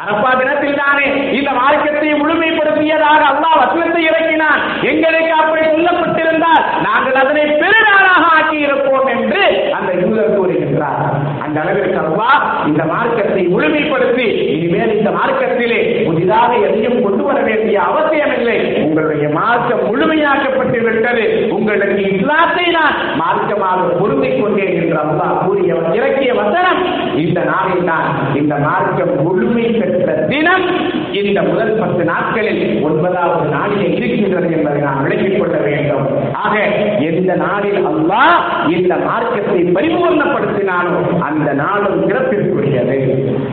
அரப்பா 0.03 0.31
தினத்தில் 0.41 0.81
தானே 0.83 1.07
இந்த 1.39 1.51
மார்க்கத்தை 1.61 2.13
முழுமைப்படுத்தியதாக 2.23 3.23
அல்லாஹ் 3.33 3.61
வசனத்தை 3.63 4.03
இறக்கினான். 4.11 4.63
எங்களுக்கு 4.93 5.33
அப்படி 5.43 5.63
சொல்லப்பட்டிருந்தால் 5.75 6.65
நாங்கள் 6.87 7.21
அதனை 7.25 7.45
பெருநாளாக 7.63 8.25
ஆக்கி 8.37 8.59
இருப்போம் 8.67 9.11
என்று 9.17 9.43
அந்த 9.79 9.91
யூதர் 10.03 10.37
கூறுகின்றார். 10.39 11.05
அந்த 11.49 11.59
அளவிற்கு 11.65 11.99
அல்லாஹ் 12.05 12.41
இந்த 12.69 12.83
மார்க்கத்தை 12.93 13.43
முழுமைப்படுத்தி 13.53 14.27
இனிமேல் 14.55 14.97
இந்த 14.97 15.11
மார்க்கத்திலே 15.19 15.79
புதிதாக 16.07 16.51
எதையும் 16.69 16.99
கொண்டு 17.05 17.23
வர 17.29 17.39
வேண்டிய 17.49 17.77
அவசியமில்லை. 17.91 18.57
உங்களுடைய 18.85 19.27
மார்க்கம் 19.39 19.83
முழுமையாக்கப்பட்டு 19.91 20.79
விட்டது. 20.87 21.25
உங்களுக்கு 21.57 22.03
இஸ்லாத்தை 22.17 22.67
நான் 22.79 22.97
மார்க்கமாக 23.23 23.87
பொருந்திக் 24.01 24.41
கொண்டேன் 24.43 24.75
என்று 24.81 24.99
அல்லாஹ் 25.05 25.39
கூறிய 25.47 25.77
இறக்கிய 25.99 26.33
வசனம். 26.41 26.81
இந்த 27.25 27.41
நாளில் 27.53 27.89
தான் 27.91 28.09
இந்த 28.41 28.55
மார்க்கம் 28.67 29.15
முழுமை 29.27 29.67
பெற்ற 29.81 30.09
தினம் 30.33 30.67
இந்த 31.13 31.43
முதல் 31.43 31.73
பத்து 31.81 32.05
நாட்களில் 32.05 32.63
ஒன்பதாவது 32.83 33.47
நாளிலே 33.57 33.89
இருக்கின்றது 33.97 34.49
என்பதை 34.57 34.81
நாம் 34.81 35.03
விளங்கிக் 35.03 35.39
கொள்ள 35.41 35.57
வேண்டும். 35.67 36.07
ஆக 36.33 36.55
எந்த 37.11 37.35
நாளில் 37.35 37.81
அல்லாஹ் 37.91 38.39
இந்த 38.77 38.97
மார்க்கத்தை 39.07 39.61
பரிபூர்ணப்படுத்தினாலும் 39.77 41.21
அந்த 41.29 41.49
நாளும் 41.63 41.99
சிறப்பிற்குரியது. 42.09 42.99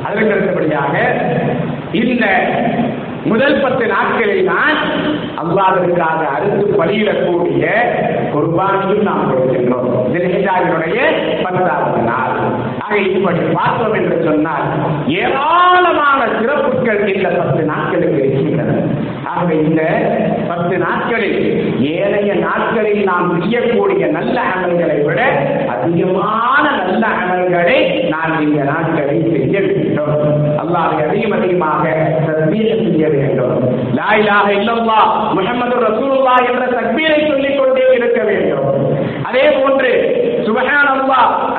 அதற்கடுத்தபடியாக 0.07 0.95
இந்த 1.91 2.25
முதல் 3.31 3.61
பத்து 3.61 3.85
நாட்களில் 3.87 4.49
தான் 4.49 4.77
அல்லாவிற்காக 5.41 6.19
அறுத்து 6.35 6.65
பலியிடக்கூடிய 6.79 7.63
குர்பானியும் 8.33 9.07
நாம் 9.07 9.29
கொடுக்கின்றோம் 9.29 9.89
தினேஜாவினுடைய 10.13 10.99
பத்தாவது 11.45 12.01
நாள். 12.11 12.34
ஆக 12.85 12.97
இப்படி 12.97 13.39
பார்த்தோம் 13.53 13.93
என்று 13.93 14.17
சொன்னால் 14.23 14.65
ஏராளமான 15.07 16.21
சிறப்புகள் 16.39 17.15
இந்த 17.15 17.29
பத்து 17.29 17.63
நாட்களுக்கு 17.63 18.17
இருக்கின்றன. 18.17 18.73
ஆகவே 19.23 19.55
இந்த 19.57 19.81
பத்து 20.47 20.77
நாட்களில் 20.77 21.39
ஏனைய 21.93 22.33
நாட்களில் 22.35 23.03
நாம் 23.03 23.29
செய்யக்கூடிய 23.39 24.05
நல்ல 24.07 24.41
அமல்களை 24.55 24.97
விட 25.03 25.21
அதிகமான 25.67 26.63
நல்ல 26.81 27.07
அமல்களை 27.21 27.79
நாம் 28.09 28.35
இந்த 28.41 28.63
நாட்களை 28.63 29.17
செய்ய 29.31 29.59
வேண்டும். 29.59 30.17
அல்லாஹ் 30.61 31.07
அதிகம் 31.07 31.35
அதிகமாக 31.39 31.83
தஸ்பீஹ் 32.27 32.83
செய்ய 32.83 33.07
வேண்டும். 33.15 33.57
லாயிலாக 33.95 34.47
இலாஹ 34.51 34.91
முகமது 35.33 35.75
ரசூலுல்லா 35.87 36.35
என்ற 36.51 36.65
தக்பீரை 36.77 37.19
சொல்லிக் 37.27 37.59
கொண்டே 37.59 37.85
இருக்க 37.95 38.23
வேண்டும். 38.23 38.74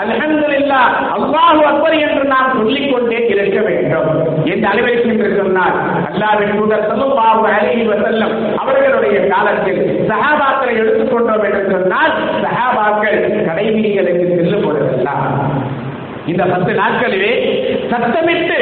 அல்லாஹ் 0.09 0.87
அல்லாஹு 1.17 1.61
அக்பர் 1.71 1.97
என்று 2.01 2.25
நாம் 2.27 2.51
சொல்லிக்கொண்டே 2.57 3.19
இருக்க 3.33 3.59
வேண்டும். 3.67 4.09
என்று 4.47 4.67
அளவிற்கு 4.67 5.11
சொன்னார் 5.39 5.77
அல்லாவின் 6.11 6.11
அல்லாஹ்வின் 6.11 6.55
தூதர் 6.57 6.87
ஸல்லல்லாஹு 6.91 7.45
அலைஹி 7.51 7.85
வஸல்லம் 7.91 8.35
அவர்களுடைய 8.63 9.17
காலத்தில் 9.33 9.81
சஹாபாக்களை 10.11 10.75
எடுத்துக்கொண்டோம் 10.83 11.47
என்று 11.49 11.65
சொன்னால் 11.75 12.13
சஹாபாக்கள் 12.45 13.19
கடைவீதிகளுக்கு 13.49 14.27
செல்லும் 14.37 14.67
பொழுதெல்லாம். 14.67 15.25
இந்த 16.27 16.45
பத்து 16.45 16.73
நாட்களிலே 16.79 17.33
சத்தமிட்டு 17.91 18.57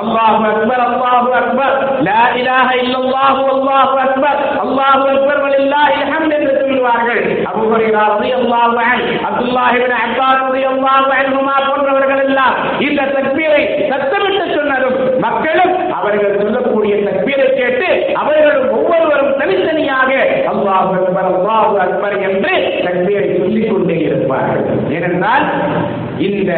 அல்லாஹு 0.00 0.42
அக்பர் 0.48 0.82
அல்லாஹு 0.86 1.30
அக்பர் 1.38 1.74
லா 2.08 2.22
இலாஹ 2.40 2.68
இல்லல்லாஹு 2.82 3.44
அல்லாஹு 3.54 3.94
அக்பர் 4.02 4.40
அல்லாஹு 4.64 5.04
அக்பர் 5.12 5.40
வலில்லாஹில் 5.44 6.04
ஹம்த் 6.10 6.34
என்று 6.38 6.52
செய்வார்கள் 6.86 7.20
அபுஹுரைரா 7.50 8.02
ரலியல்லாஹு 8.12 8.82
அன்ஹு 8.86 9.14
அப்துல்லாஹ் 9.28 9.72
இப்னு 9.76 9.96
அப்பாஸ் 10.04 10.42
ரலியல்லாஹு 10.46 11.10
அன்ஹுமா 11.20 11.54
போன்றவர்கள் 11.68 12.22
எல்லாம் 12.26 12.54
இந்த 12.86 13.00
தக்பீரை 13.16 13.62
சத்தமிட்டு 13.90 14.46
சொன்னதும் 14.56 14.96
மக்களும் 15.26 15.74
அவர்கள் 15.98 16.38
சொல்லக்கூடிய 16.42 16.94
தக்பீரை 17.08 17.46
கேட்டு 17.60 17.88
அவர்களும் 18.22 18.68
ஒவ்வொருவரும் 18.76 19.36
தனித்தனியாக 19.40 20.10
அல்லாஹு 20.52 20.92
அக்பர் 21.00 21.30
அல்லாஹு 21.32 21.76
அக்பர் 21.86 22.18
என்று 22.28 22.54
தக்பீரை 22.86 23.28
சொல்லிக் 23.38 23.70
கொண்டே 23.70 23.98
இருப்பார்கள். 24.08 24.64
ஏனென்றால் 24.96 25.46
இந்த 26.18 26.52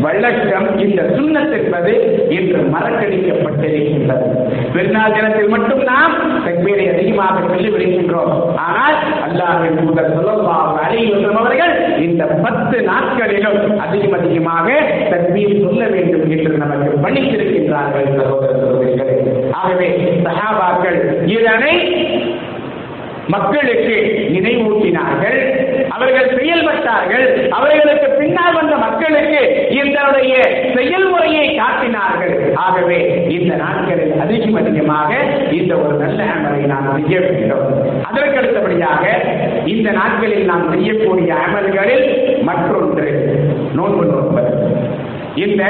வழக்கம் 0.00 0.78
இந்த 0.78 1.02
சுண்ணத் 1.02 1.52
என்பது 1.52 1.92
இன்று 2.28 2.60
மறக்கடிக்கப்பட்டிருக்கின்றது. 2.74 4.26
பெருநாள் 4.74 5.12
தினத்தில் 5.12 5.48
மட்டும் 5.48 5.82
நாம் 5.82 6.14
தக்பீரை 6.46 6.92
அதிகமாக 6.92 7.40
சொல்லி 7.48 7.68
விடுகின்றோம் 7.68 8.56
ஆனால் 8.56 8.98
அல்லாஹின் 9.26 9.84
முதல் 9.84 10.12
சொல்லலாம் 10.14 10.80
அலையும் 10.84 11.36
அவர்கள் 11.36 11.98
இந்த 11.98 12.24
பத்து 12.24 12.82
நாட்களிலும் 12.82 13.78
அதிகம் 13.78 14.12
அதிகமாக 14.12 14.68
தக்பீர் 15.10 15.64
சொல்ல 15.64 15.86
வேண்டும் 15.86 16.30
என்று 16.30 16.56
நமக்கு 16.56 17.08
பணித்திருக்கின்றார்கள் 17.08 18.16
சகோதர 18.16 18.52
சகோதரிகளே. 18.62 19.16
ஆகவே 19.52 19.88
சஹாபாக்கள் 20.24 21.26
இதனை 21.26 21.74
மக்களுக்கு 23.28 23.96
நினைவூட்டினார்கள். 24.32 25.40
அவர்கள் 26.00 26.36
செயல்பட்டார்கள் 26.36 27.24
அவர்களுக்கு 27.56 28.06
பின்னால் 28.20 28.56
வந்த 28.58 28.74
மக்களுக்கு 28.84 29.40
இதனுடைய 29.78 30.34
செயல்முறையை 30.76 31.46
காட்டினார்கள். 31.58 32.34
ஆகவே 32.64 33.00
இந்த 33.36 33.52
நாட்களில் 33.62 34.14
அதிகம் 34.24 34.58
அதிகமாக 34.60 35.10
இந்த 35.58 35.72
ஒரு 35.82 35.94
நல்ல 36.02 36.20
அமலை 36.36 36.62
நாம் 36.72 36.88
செய்ய 36.94 37.20
வேண்டும். 37.26 37.66
அதற்கு 38.08 38.38
அடுத்தபடியாக 38.40 39.04
இந்த 39.74 39.88
நாட்களில் 40.00 40.48
நாம் 40.52 40.66
செய்யக்கூடிய 40.72 41.30
அமல்களில் 41.46 42.06
மற்றொன்று 42.48 43.08
நோன்பு 43.78 44.06
நோன்பது 44.12 44.52
இந்த 45.44 45.64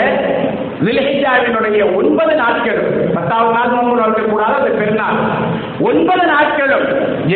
விலகிஜாவினுடைய 0.84 1.80
ஒன்பது 1.98 2.34
நாட்களும் 2.42 2.94
பத்தாவது 3.16 3.52
நாள் 3.56 3.74
நோன்பு 3.74 3.96
நோக்கக்கூடாது 4.00 4.54
அது 4.60 4.70
பெருநாள். 4.78 5.18
ஒன்பது 5.88 6.24
நாட்களும் 6.34 6.86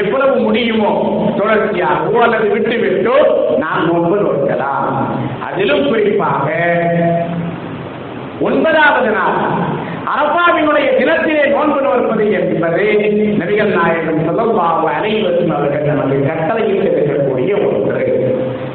எவ்வளவு 0.02 0.34
முடியுமோ 0.36 0.90
தொடர்ச்சியாகவோ 1.38 2.18
அல்லது 2.20 2.46
விட்டு 2.48 2.76
விட்டோ 2.82 3.16
நாம் 3.58 3.86
நோன்பு 3.86 4.16
நோக்கலாம் 4.24 4.88
அதிலும் 5.46 5.86
குறிப்பாக 5.88 6.46
ஒன்பதாவது 8.40 9.10
நாள் 9.10 9.36
அரபாவினுடைய 10.14 10.88
தினத்திலே 10.98 11.44
நோன்பு 11.50 11.78
நோற்பது 11.80 12.24
என்பது 12.32 12.84
நபிகள் 13.40 13.76
நாயகம் 13.76 14.24
சொல்லப்பாவு 14.28 14.88
அனைவரும் 14.98 15.54
அவர்கள் 15.56 15.90
நமக்கு 15.90 16.18
கட்டளையில் 16.26 16.82
இருக்கக்கூடிய 16.84 17.52
ஒன்று. 17.68 18.02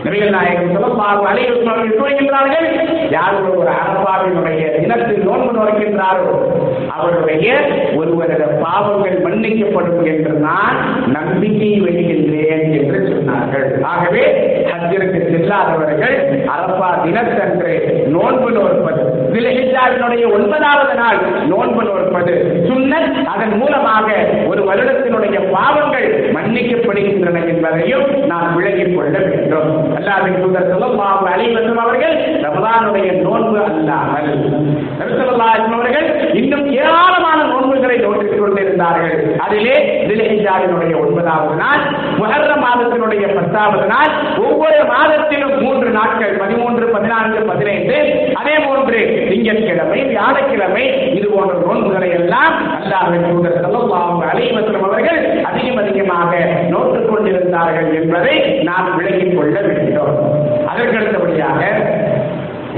நபிகள் 0.06 0.36
நாயகம் 0.36 0.74
சொல்லப்பாவு 0.76 1.24
அனைவரும் 1.32 1.70
அவர்கள் 1.72 2.00
கூறுகின்றார்கள் 2.00 2.68
யார் 3.10 3.38
ஒரு 3.52 3.72
அரபாவினுடைய 3.82 4.64
தினத்தில் 4.80 5.24
நோன்பு 5.24 5.52
நோக்கின்றாரோ 5.60 6.28
அவருடைய 6.98 7.48
ஒருவரது 7.96 8.48
பாவங்கள் 8.64 9.18
மன்னிக்கப்படும் 9.26 10.04
என்று 10.06 10.34
நான் 10.48 10.78
நம்பிக்கை 11.08 11.72
வைக்கின்றேன் 11.82 12.64
என்று 12.80 13.00
சொன்னார்கள். 13.10 13.68
ஆகவே 13.84 14.24
ஹஜ்ஜிற்கு 14.72 15.20
செல்லாதவர்கள் 15.32 16.16
அரபா 16.56 16.90
தினத்தன்று 17.04 17.74
நோன்பு 18.08 18.50
நோற்பது 18.52 19.04
விலகிஜாவினுடைய 19.34 20.24
ஒன்பதாவது 20.34 20.96
நாள் 20.96 21.20
நோன்பு 21.48 21.84
நோற்பது 21.84 22.34
சுன்னத் 22.70 23.12
அதன் 23.26 23.56
மூலமாக 23.58 24.08
ஒரு 24.48 24.62
வருடத்தினுடைய 24.70 25.38
பாவங்கள் 25.52 26.08
மன்னிக்கப்படுகின்றன 26.34 27.46
என்பதையும் 27.48 28.08
நாம் 28.26 28.56
விளங்கிக் 28.56 28.96
கொள்ள 28.96 29.18
வேண்டும். 29.20 29.72
அல்லாவின் 29.97 30.39
தூதர் 30.41 30.69
சொல்லலாம் 30.71 31.28
அலைவசம் 31.34 31.82
அவர்கள் 31.84 32.15
ரமலானுடைய 32.45 33.08
நோன்பு 33.25 33.60
அல்லாமல். 33.69 34.30
நபிசல்லாஹம் 34.99 35.75
அவர்கள் 35.78 36.08
இன்னும் 36.34 36.65
ஏராளமான 36.82 37.39
நோன்புகளை 37.43 37.97
நோக்கிக் 37.97 38.39
கொண்டிருந்தார்கள். 38.41 39.17
அதிலே 39.45 39.75
திலஹிஜாவினுடைய 40.10 40.93
ஒன்பதாவது 41.04 41.56
நாள் 41.63 41.84
முஹர்ர 42.19 42.52
மாதத்தினுடைய 42.65 43.25
பத்தாவது 43.36 43.86
நாள் 43.86 44.12
ஒவ்வொரு 44.45 44.80
மாதத்திலும் 44.93 45.56
மூன்று 45.63 45.89
நாட்கள் 45.89 46.36
பதிமூன்று 46.41 46.86
பதினான்கு 46.95 47.39
பதினைந்து 47.52 47.97
அதே 48.34 48.56
போன்று 48.65 48.88
திங்கட்கிழமை 49.39 49.99
வியாழக்கிழமை 50.12 50.86
இது 51.17 51.28
போன்ற 51.34 51.54
நோன்புகளை 51.65 52.08
எல்லாம் 52.17 52.56
அல்லாஹின் 52.78 53.25
தூதர் 53.28 53.56
ஸல்லல்லாஹு 53.65 54.15
அவர்கள் 54.88 55.19
அதிகம் 55.49 55.80
அதிகமாக 55.84 56.32
நோட்டுக் 56.73 57.10
கொண்டிருந்தார்கள் 57.12 57.89
என்பதை 57.99 58.36
நாம் 58.69 58.89
விளங்கிக் 58.97 59.36
கொள்ள 59.38 59.56
வேண்டும். 59.67 60.17
அதற்கடுத்தபடியாக 60.71 61.62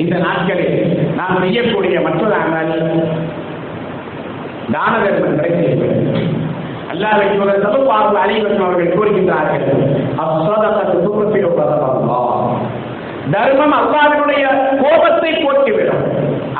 இந்த 0.03 0.15
நாட்களில் 0.25 0.77
நாம் 1.19 1.41
செய்யக்கூடிய 1.43 1.95
மற்றொரு 2.07 2.37
அமல் 2.43 2.71
தான 4.75 4.93
தர்மங்களை 5.05 5.51
செய்ய 5.57 5.73
வேண்டும். 5.81 6.29
அல்லாஹ் 6.91 7.19
தூதர் 7.33 7.65
அவர்கள் 8.67 8.95
கூறுகின்றார்கள் 8.95 9.67
அஸ்ஸதகத்து 10.23 10.95
துக்ஃபிரு 11.07 11.49
கதபல்லாஹ் 11.57 11.90
தர்மம் 13.33 13.75
அல்லாவினுடைய 13.79 14.43
கோபத்தை 14.81 15.31
போக்கிவிடும். 15.43 16.03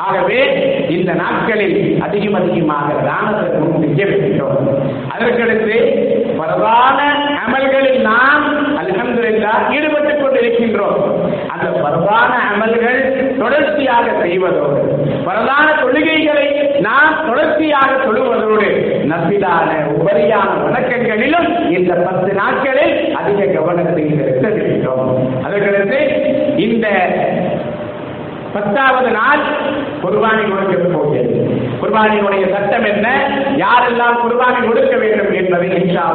ஆகவே 0.04 0.40
இந்த 0.96 1.10
நாட்களில் 1.12 1.78
அதிகம் 2.04 2.38
அதிகமாக 2.40 2.88
தானத்தை 3.08 3.44
தர்மம் 3.50 3.82
செய்ய 3.82 4.04
வேண்டும். 4.10 4.56
அதற்கடுத்து 5.14 5.76
பிரதான 6.38 6.98
அமல்களில் 7.44 8.00
நாம் 8.10 8.46
அல்ஹம்துலில்லாஹ் 8.80 9.68
ஈடுபட்டுக் 9.76 10.22
கொண்டிருக்கின்றோம். 10.22 11.02
அந்த 11.52 11.66
பிரதான 11.84 12.32
அமல்கள் 12.52 13.00
தொடர்ச்சியாக 13.38 14.06
செய்வதோடு 14.22 14.80
பிரதான 15.26 15.66
தொழுகைகளை 15.82 16.48
நாம் 16.88 17.18
தொடர்ச்சியாக 17.28 17.90
தொழுவதோடு 18.04 18.70
நம்பிலான 19.12 19.70
உபரியான 19.96 20.50
வணக்கங்களிலும் 20.64 21.48
இந்த 21.76 21.92
பத்து 22.06 22.30
நாட்களில் 22.40 22.94
அதிக 23.20 23.46
கவனத்தை 23.56 24.04
செலுத்த 24.16 24.48
வேண்டும். 24.48 25.06
அதற்கடுத்து 25.46 26.00
இந்த 26.82 26.96
பத்தாவது 28.52 29.10
நாள் 29.10 29.42
குர்பானி 30.02 30.44
கொடுக்க 30.48 30.88
போகிறது. 30.94 31.34
குர்பானியுடைய 31.82 32.50
சட்டம் 32.52 32.84
என்ன? 32.84 33.08
யாரெல்லாம் 33.56 34.16
குர்பானி 34.22 34.66
கொடுக்க 34.66 34.96
வேண்டும் 34.96 35.32
என்பதை 35.32 35.68
இன்ஷா 35.68 36.06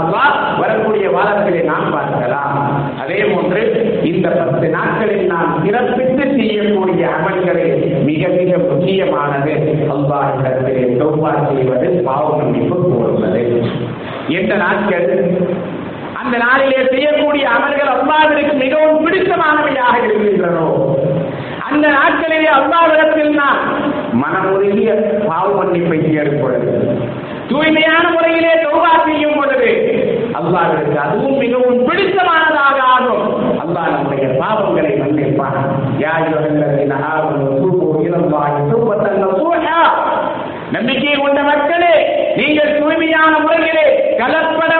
வரக்கூடிய 0.60 1.12
வாரத்திலே 1.12 1.64
நாம் 1.64 1.92
பார்க்கலாம். 1.92 2.58
அதே 3.00 3.20
போன்று 3.24 3.62
இந்த 4.04 4.30
பத்து 4.30 4.70
நாட்களில் 4.70 5.26
நாம் 5.26 5.62
சிறப்பித்து 5.66 6.36
செய்யக்கூடிய 6.36 7.08
அமல்களே 7.08 7.68
மிக 8.04 8.28
மிக 8.28 8.58
முக்கியமானது. 8.58 9.52
அல்லாஹிடத்திலே 9.96 10.84
தௌபா 11.02 11.32
செய்வது 11.48 11.88
பாவ 12.06 12.38
மன்னிப்பு 12.38 12.78
கோருவது. 12.90 13.72
எந்த 14.28 14.56
நாட்கள்? 14.56 15.08
அந்த 16.28 16.38
நாளிலே 16.38 16.80
செய்யக்கூடிய 16.92 17.44
அமல்கள் 17.50 17.92
அல்லாவிற்கு 17.92 18.54
மிகவும் 18.54 19.04
பிடித்தமானவையாக 19.06 19.94
இருக்கின்றனோ? 20.04 20.66
அந்த 21.68 21.86
நாட்களிலே 21.88 22.50
அல்லாவிடத்தில் 22.58 23.32
நாம் 23.34 23.62
மனமுருகிய 24.22 24.92
பாவ 25.28 25.48
மன்னிப்பை 25.58 26.00
தேடும் 26.02 26.42
பொழுது 26.42 26.74
தூய்மையான 27.50 28.04
முறையிலே 28.10 28.54
தௌபா 28.64 28.92
செய்யும் 29.06 29.38
பொழுது 29.38 29.72
அல்லாவிற்கு 30.40 30.98
அதுவும் 31.06 31.38
மிகவும் 31.38 31.80
பிடித்தமானதாக 31.88 32.78
ஆகும். 32.96 33.24
அல்லாஹ் 33.64 33.94
நம்முடைய 33.96 34.28
பாவங்களை 34.42 34.94
மன்னிப்பான். 35.04 35.60
யார் 35.98 36.28
நம்பிக்கை 40.72 41.14
கொண்ட 41.16 41.40
மக்களே 41.44 41.94
நீங்கள் 42.38 42.76
தூய்மையான 42.80 43.34
முறையிலே 43.40 43.86
கலப்பட 44.20 44.74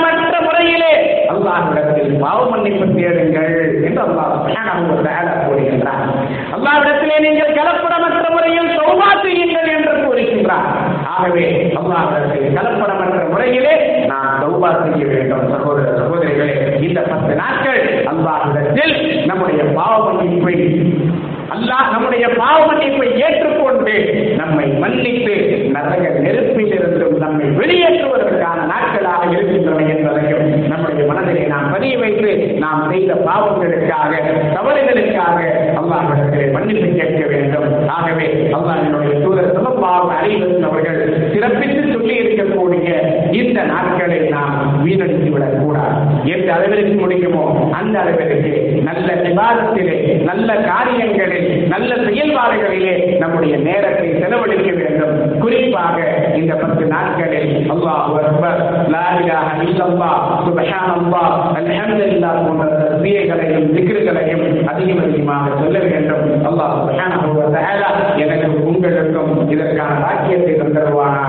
அல்லாஹ்விடத்தில் 1.50 2.14
பாவ 2.22 2.40
மன்னிப்பு 2.52 2.86
தேடுங்கள் 2.96 3.54
என்று 3.88 4.02
அல்லாஹ் 4.06 4.32
சுப்ஹானஹு 4.38 4.88
வ 4.90 5.04
தஆலா 5.06 5.34
கூறுகின்றார் 5.44 6.04
அல்லாஹ்விடத்திலே 6.56 7.18
நீங்கள் 7.26 7.56
கலப்படமற்ற 7.60 8.26
முறையில் 8.36 8.72
தௌபா 8.80 9.10
செய்யுங்கள் 9.24 9.70
என்று 9.76 9.94
கூறுகின்றார் 10.02 10.68
ஆகவே 11.14 11.46
அல்லாஹ்விடத்தில் 11.80 12.56
கலப்படமற்ற 12.58 13.06
முறையிலே 13.32 13.76
நாம் 14.12 14.26
தௌபா 14.44 14.70
செய்ய 14.82 15.04
வேண்டும். 15.08 15.46
சகோதர 15.54 15.88
சகோதரிகளே 16.00 16.56
இந்த 16.88 17.00
பத்து 17.10 17.34
நாட்கள் 17.42 17.82
அல்லாஹ்விடத்தில் 18.14 18.96
நம்முடைய 19.32 19.62
பாவ 19.78 19.96
மன்னிப்பை 20.10 20.56
அல்லாஹ் 21.56 21.92
நம்முடைய 21.92 22.26
பாவ 22.40 22.58
மன்னிப்பை 22.70 23.10
ஏற்றுக்கொண்டு 23.22 23.94
நம்மை 24.40 24.66
மன்னித்து 24.82 25.36
நரக 25.76 25.94
நெருப்பில் 26.18 26.74
இருந்தும் 26.74 27.16
நம்மை 27.24 27.46
வெளியேற்றுவதற்கான 27.60 28.66
நாட்களாக 28.72 29.22
இருக்கின்றன 29.32 29.86
என்பதையும் 29.94 30.44
நம்முடைய 30.72 31.04
மனதிலே 31.10 31.44
நாம் 31.54 31.72
பதிய 31.74 31.96
வைத்து 32.02 32.32
நாம் 32.64 32.84
செய்த 32.92 33.14
பாவங்களுக்காக 33.28 34.12
தவறுகளுக்காக 34.58 35.38
அல்லாஹிடத்திலே 35.82 36.46
மன்னிப்பு 36.56 36.90
கேட்க 37.00 37.24
வேண்டும் 37.34 37.68
ஆகவே 37.98 38.28
அல்லாஹினுடைய 38.58 39.14
தூதர் 39.24 39.56
சொல்லப்பாவ 39.56 40.12
அறிவன் 40.20 40.68
அவர்கள் 40.70 41.02
சிறப்பித்து 41.34 41.84
சொல்லி 41.88 42.16
இருக்கக்கூடிய 42.18 42.56
வரக்கூடிய 42.60 42.94
இந்த 43.40 43.60
நாட்களை 44.18 44.30
நாம் 44.36 44.84
வீணடித்து 44.86 45.30
விடக்கூடாது. 45.34 45.98
எந்த 46.34 46.50
அளவிற்கு 46.56 46.94
முடிக்குமோ 47.02 47.44
அந்த 47.80 47.96
அளவிற்கு 48.04 48.54
நல்ல 48.88 49.08
விவாதத்திலே 49.26 49.98
நல்ல 50.30 50.50
காரியங்களில் 50.70 51.50
நல்ல 51.74 51.92
செயல்பாடுகளிலே 52.08 52.94
நம்முடைய 53.22 53.56
நேரத்தை 53.68 54.08
செலவழிக்க 54.22 54.70
வேண்டும். 54.80 55.14
குறிப்பாக 55.44 55.98
இந்த 56.40 56.54
பத்து 56.64 56.86
நாட்களில் 56.94 57.52
அல்லாஹ் 57.74 58.16
அக்பர் 58.22 58.62
லா 58.96 59.06
இலாஹ 59.22 59.50
இல்லல்லாஹ் 59.68 60.20
சுப்ஹானல்லாஹ் 60.48 61.34
அல்ஹம்துலில்லாஹ் 61.60 62.42
போன்ற 62.46 62.66
தஸ்பீகளையும் 62.82 63.70
திக்ருகளையும் 63.78 64.46
அதிகம் 64.72 65.04
அதிகமாக 65.06 65.46
சொல்ல 65.62 65.78
வேண்டும். 65.90 66.26
அல்லாஹ் 66.50 66.76
சுப்ஹானஹு 66.82 67.30
வ 67.40 67.48
தஆலா 67.58 67.90
எனக்கும் 68.26 68.58
உங்களுக்கும் 68.72 69.34
இதற்கான 69.54 69.92
பாக்கியத்தை 70.06 70.54
தந்தருவானா? 70.62 71.24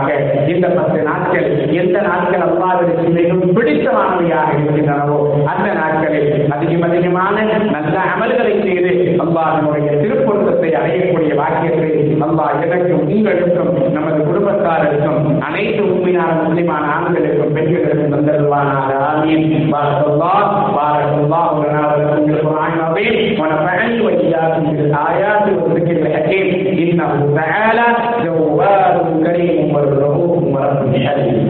இந்த 0.57 0.67
பத்து 0.77 0.99
நாட்கள் 1.07 1.47
எந்த 1.81 1.97
நாட்கள் 2.07 2.45
அல்லாஹ்விற்கு 2.47 3.07
மிகவும் 3.17 3.55
பிடித்தமானவையாக 3.57 4.49
இருக்கின்றனவோ 4.57 5.17
அந்த 5.53 5.67
நாட்களில் 5.79 6.29
அதிகம் 6.55 6.85
அதிகமான 6.89 7.35
நல்ல 7.75 7.95
அமல்களை 8.13 8.53
செய்து 8.61 8.91
அல்லாஹினுடைய 9.25 9.89
திருப்பொருத்தத்தை 10.03 10.71
அடையக்கூடிய 10.79 11.33
வாக்கியத்தை 11.41 11.89
அல்லாஹ் 12.27 12.61
எனக்கும் 12.65 13.05
உங்களுக்கும் 13.07 13.71
நமது 13.95 14.19
குடும்பத்தாருக்கும் 14.27 15.19
அனைத்து 15.47 15.81
உண்மையான 15.89 16.31
முஸ்லிமான 16.41 16.83
ஆண்களுக்கும் 16.95 17.55
பெண்களுக்கும் 17.57 18.13
தந்தருவானாக 18.15 18.89
ஆமீன் 19.11 19.47
பாரத்துல்லாஹ் 19.73 20.47
பாரத்துல்லாஹ் 20.77 21.41
لنا 21.63 21.81
ولكم 21.89 22.25
بالقرآن 22.25 22.71
العظيم 22.73 23.13
ونفعني 23.39 24.01
وإياكم 24.01 24.63
بالآيات 24.69 25.45
والذكر 25.53 25.95
الحكيم 25.99 26.47
إنه 26.83 27.09
تعالى 27.35 27.87
غفار 28.68 29.22
كريم 29.24 29.76
رؤوف 29.76 30.56
رب 30.56 30.92
حليم 31.06 31.46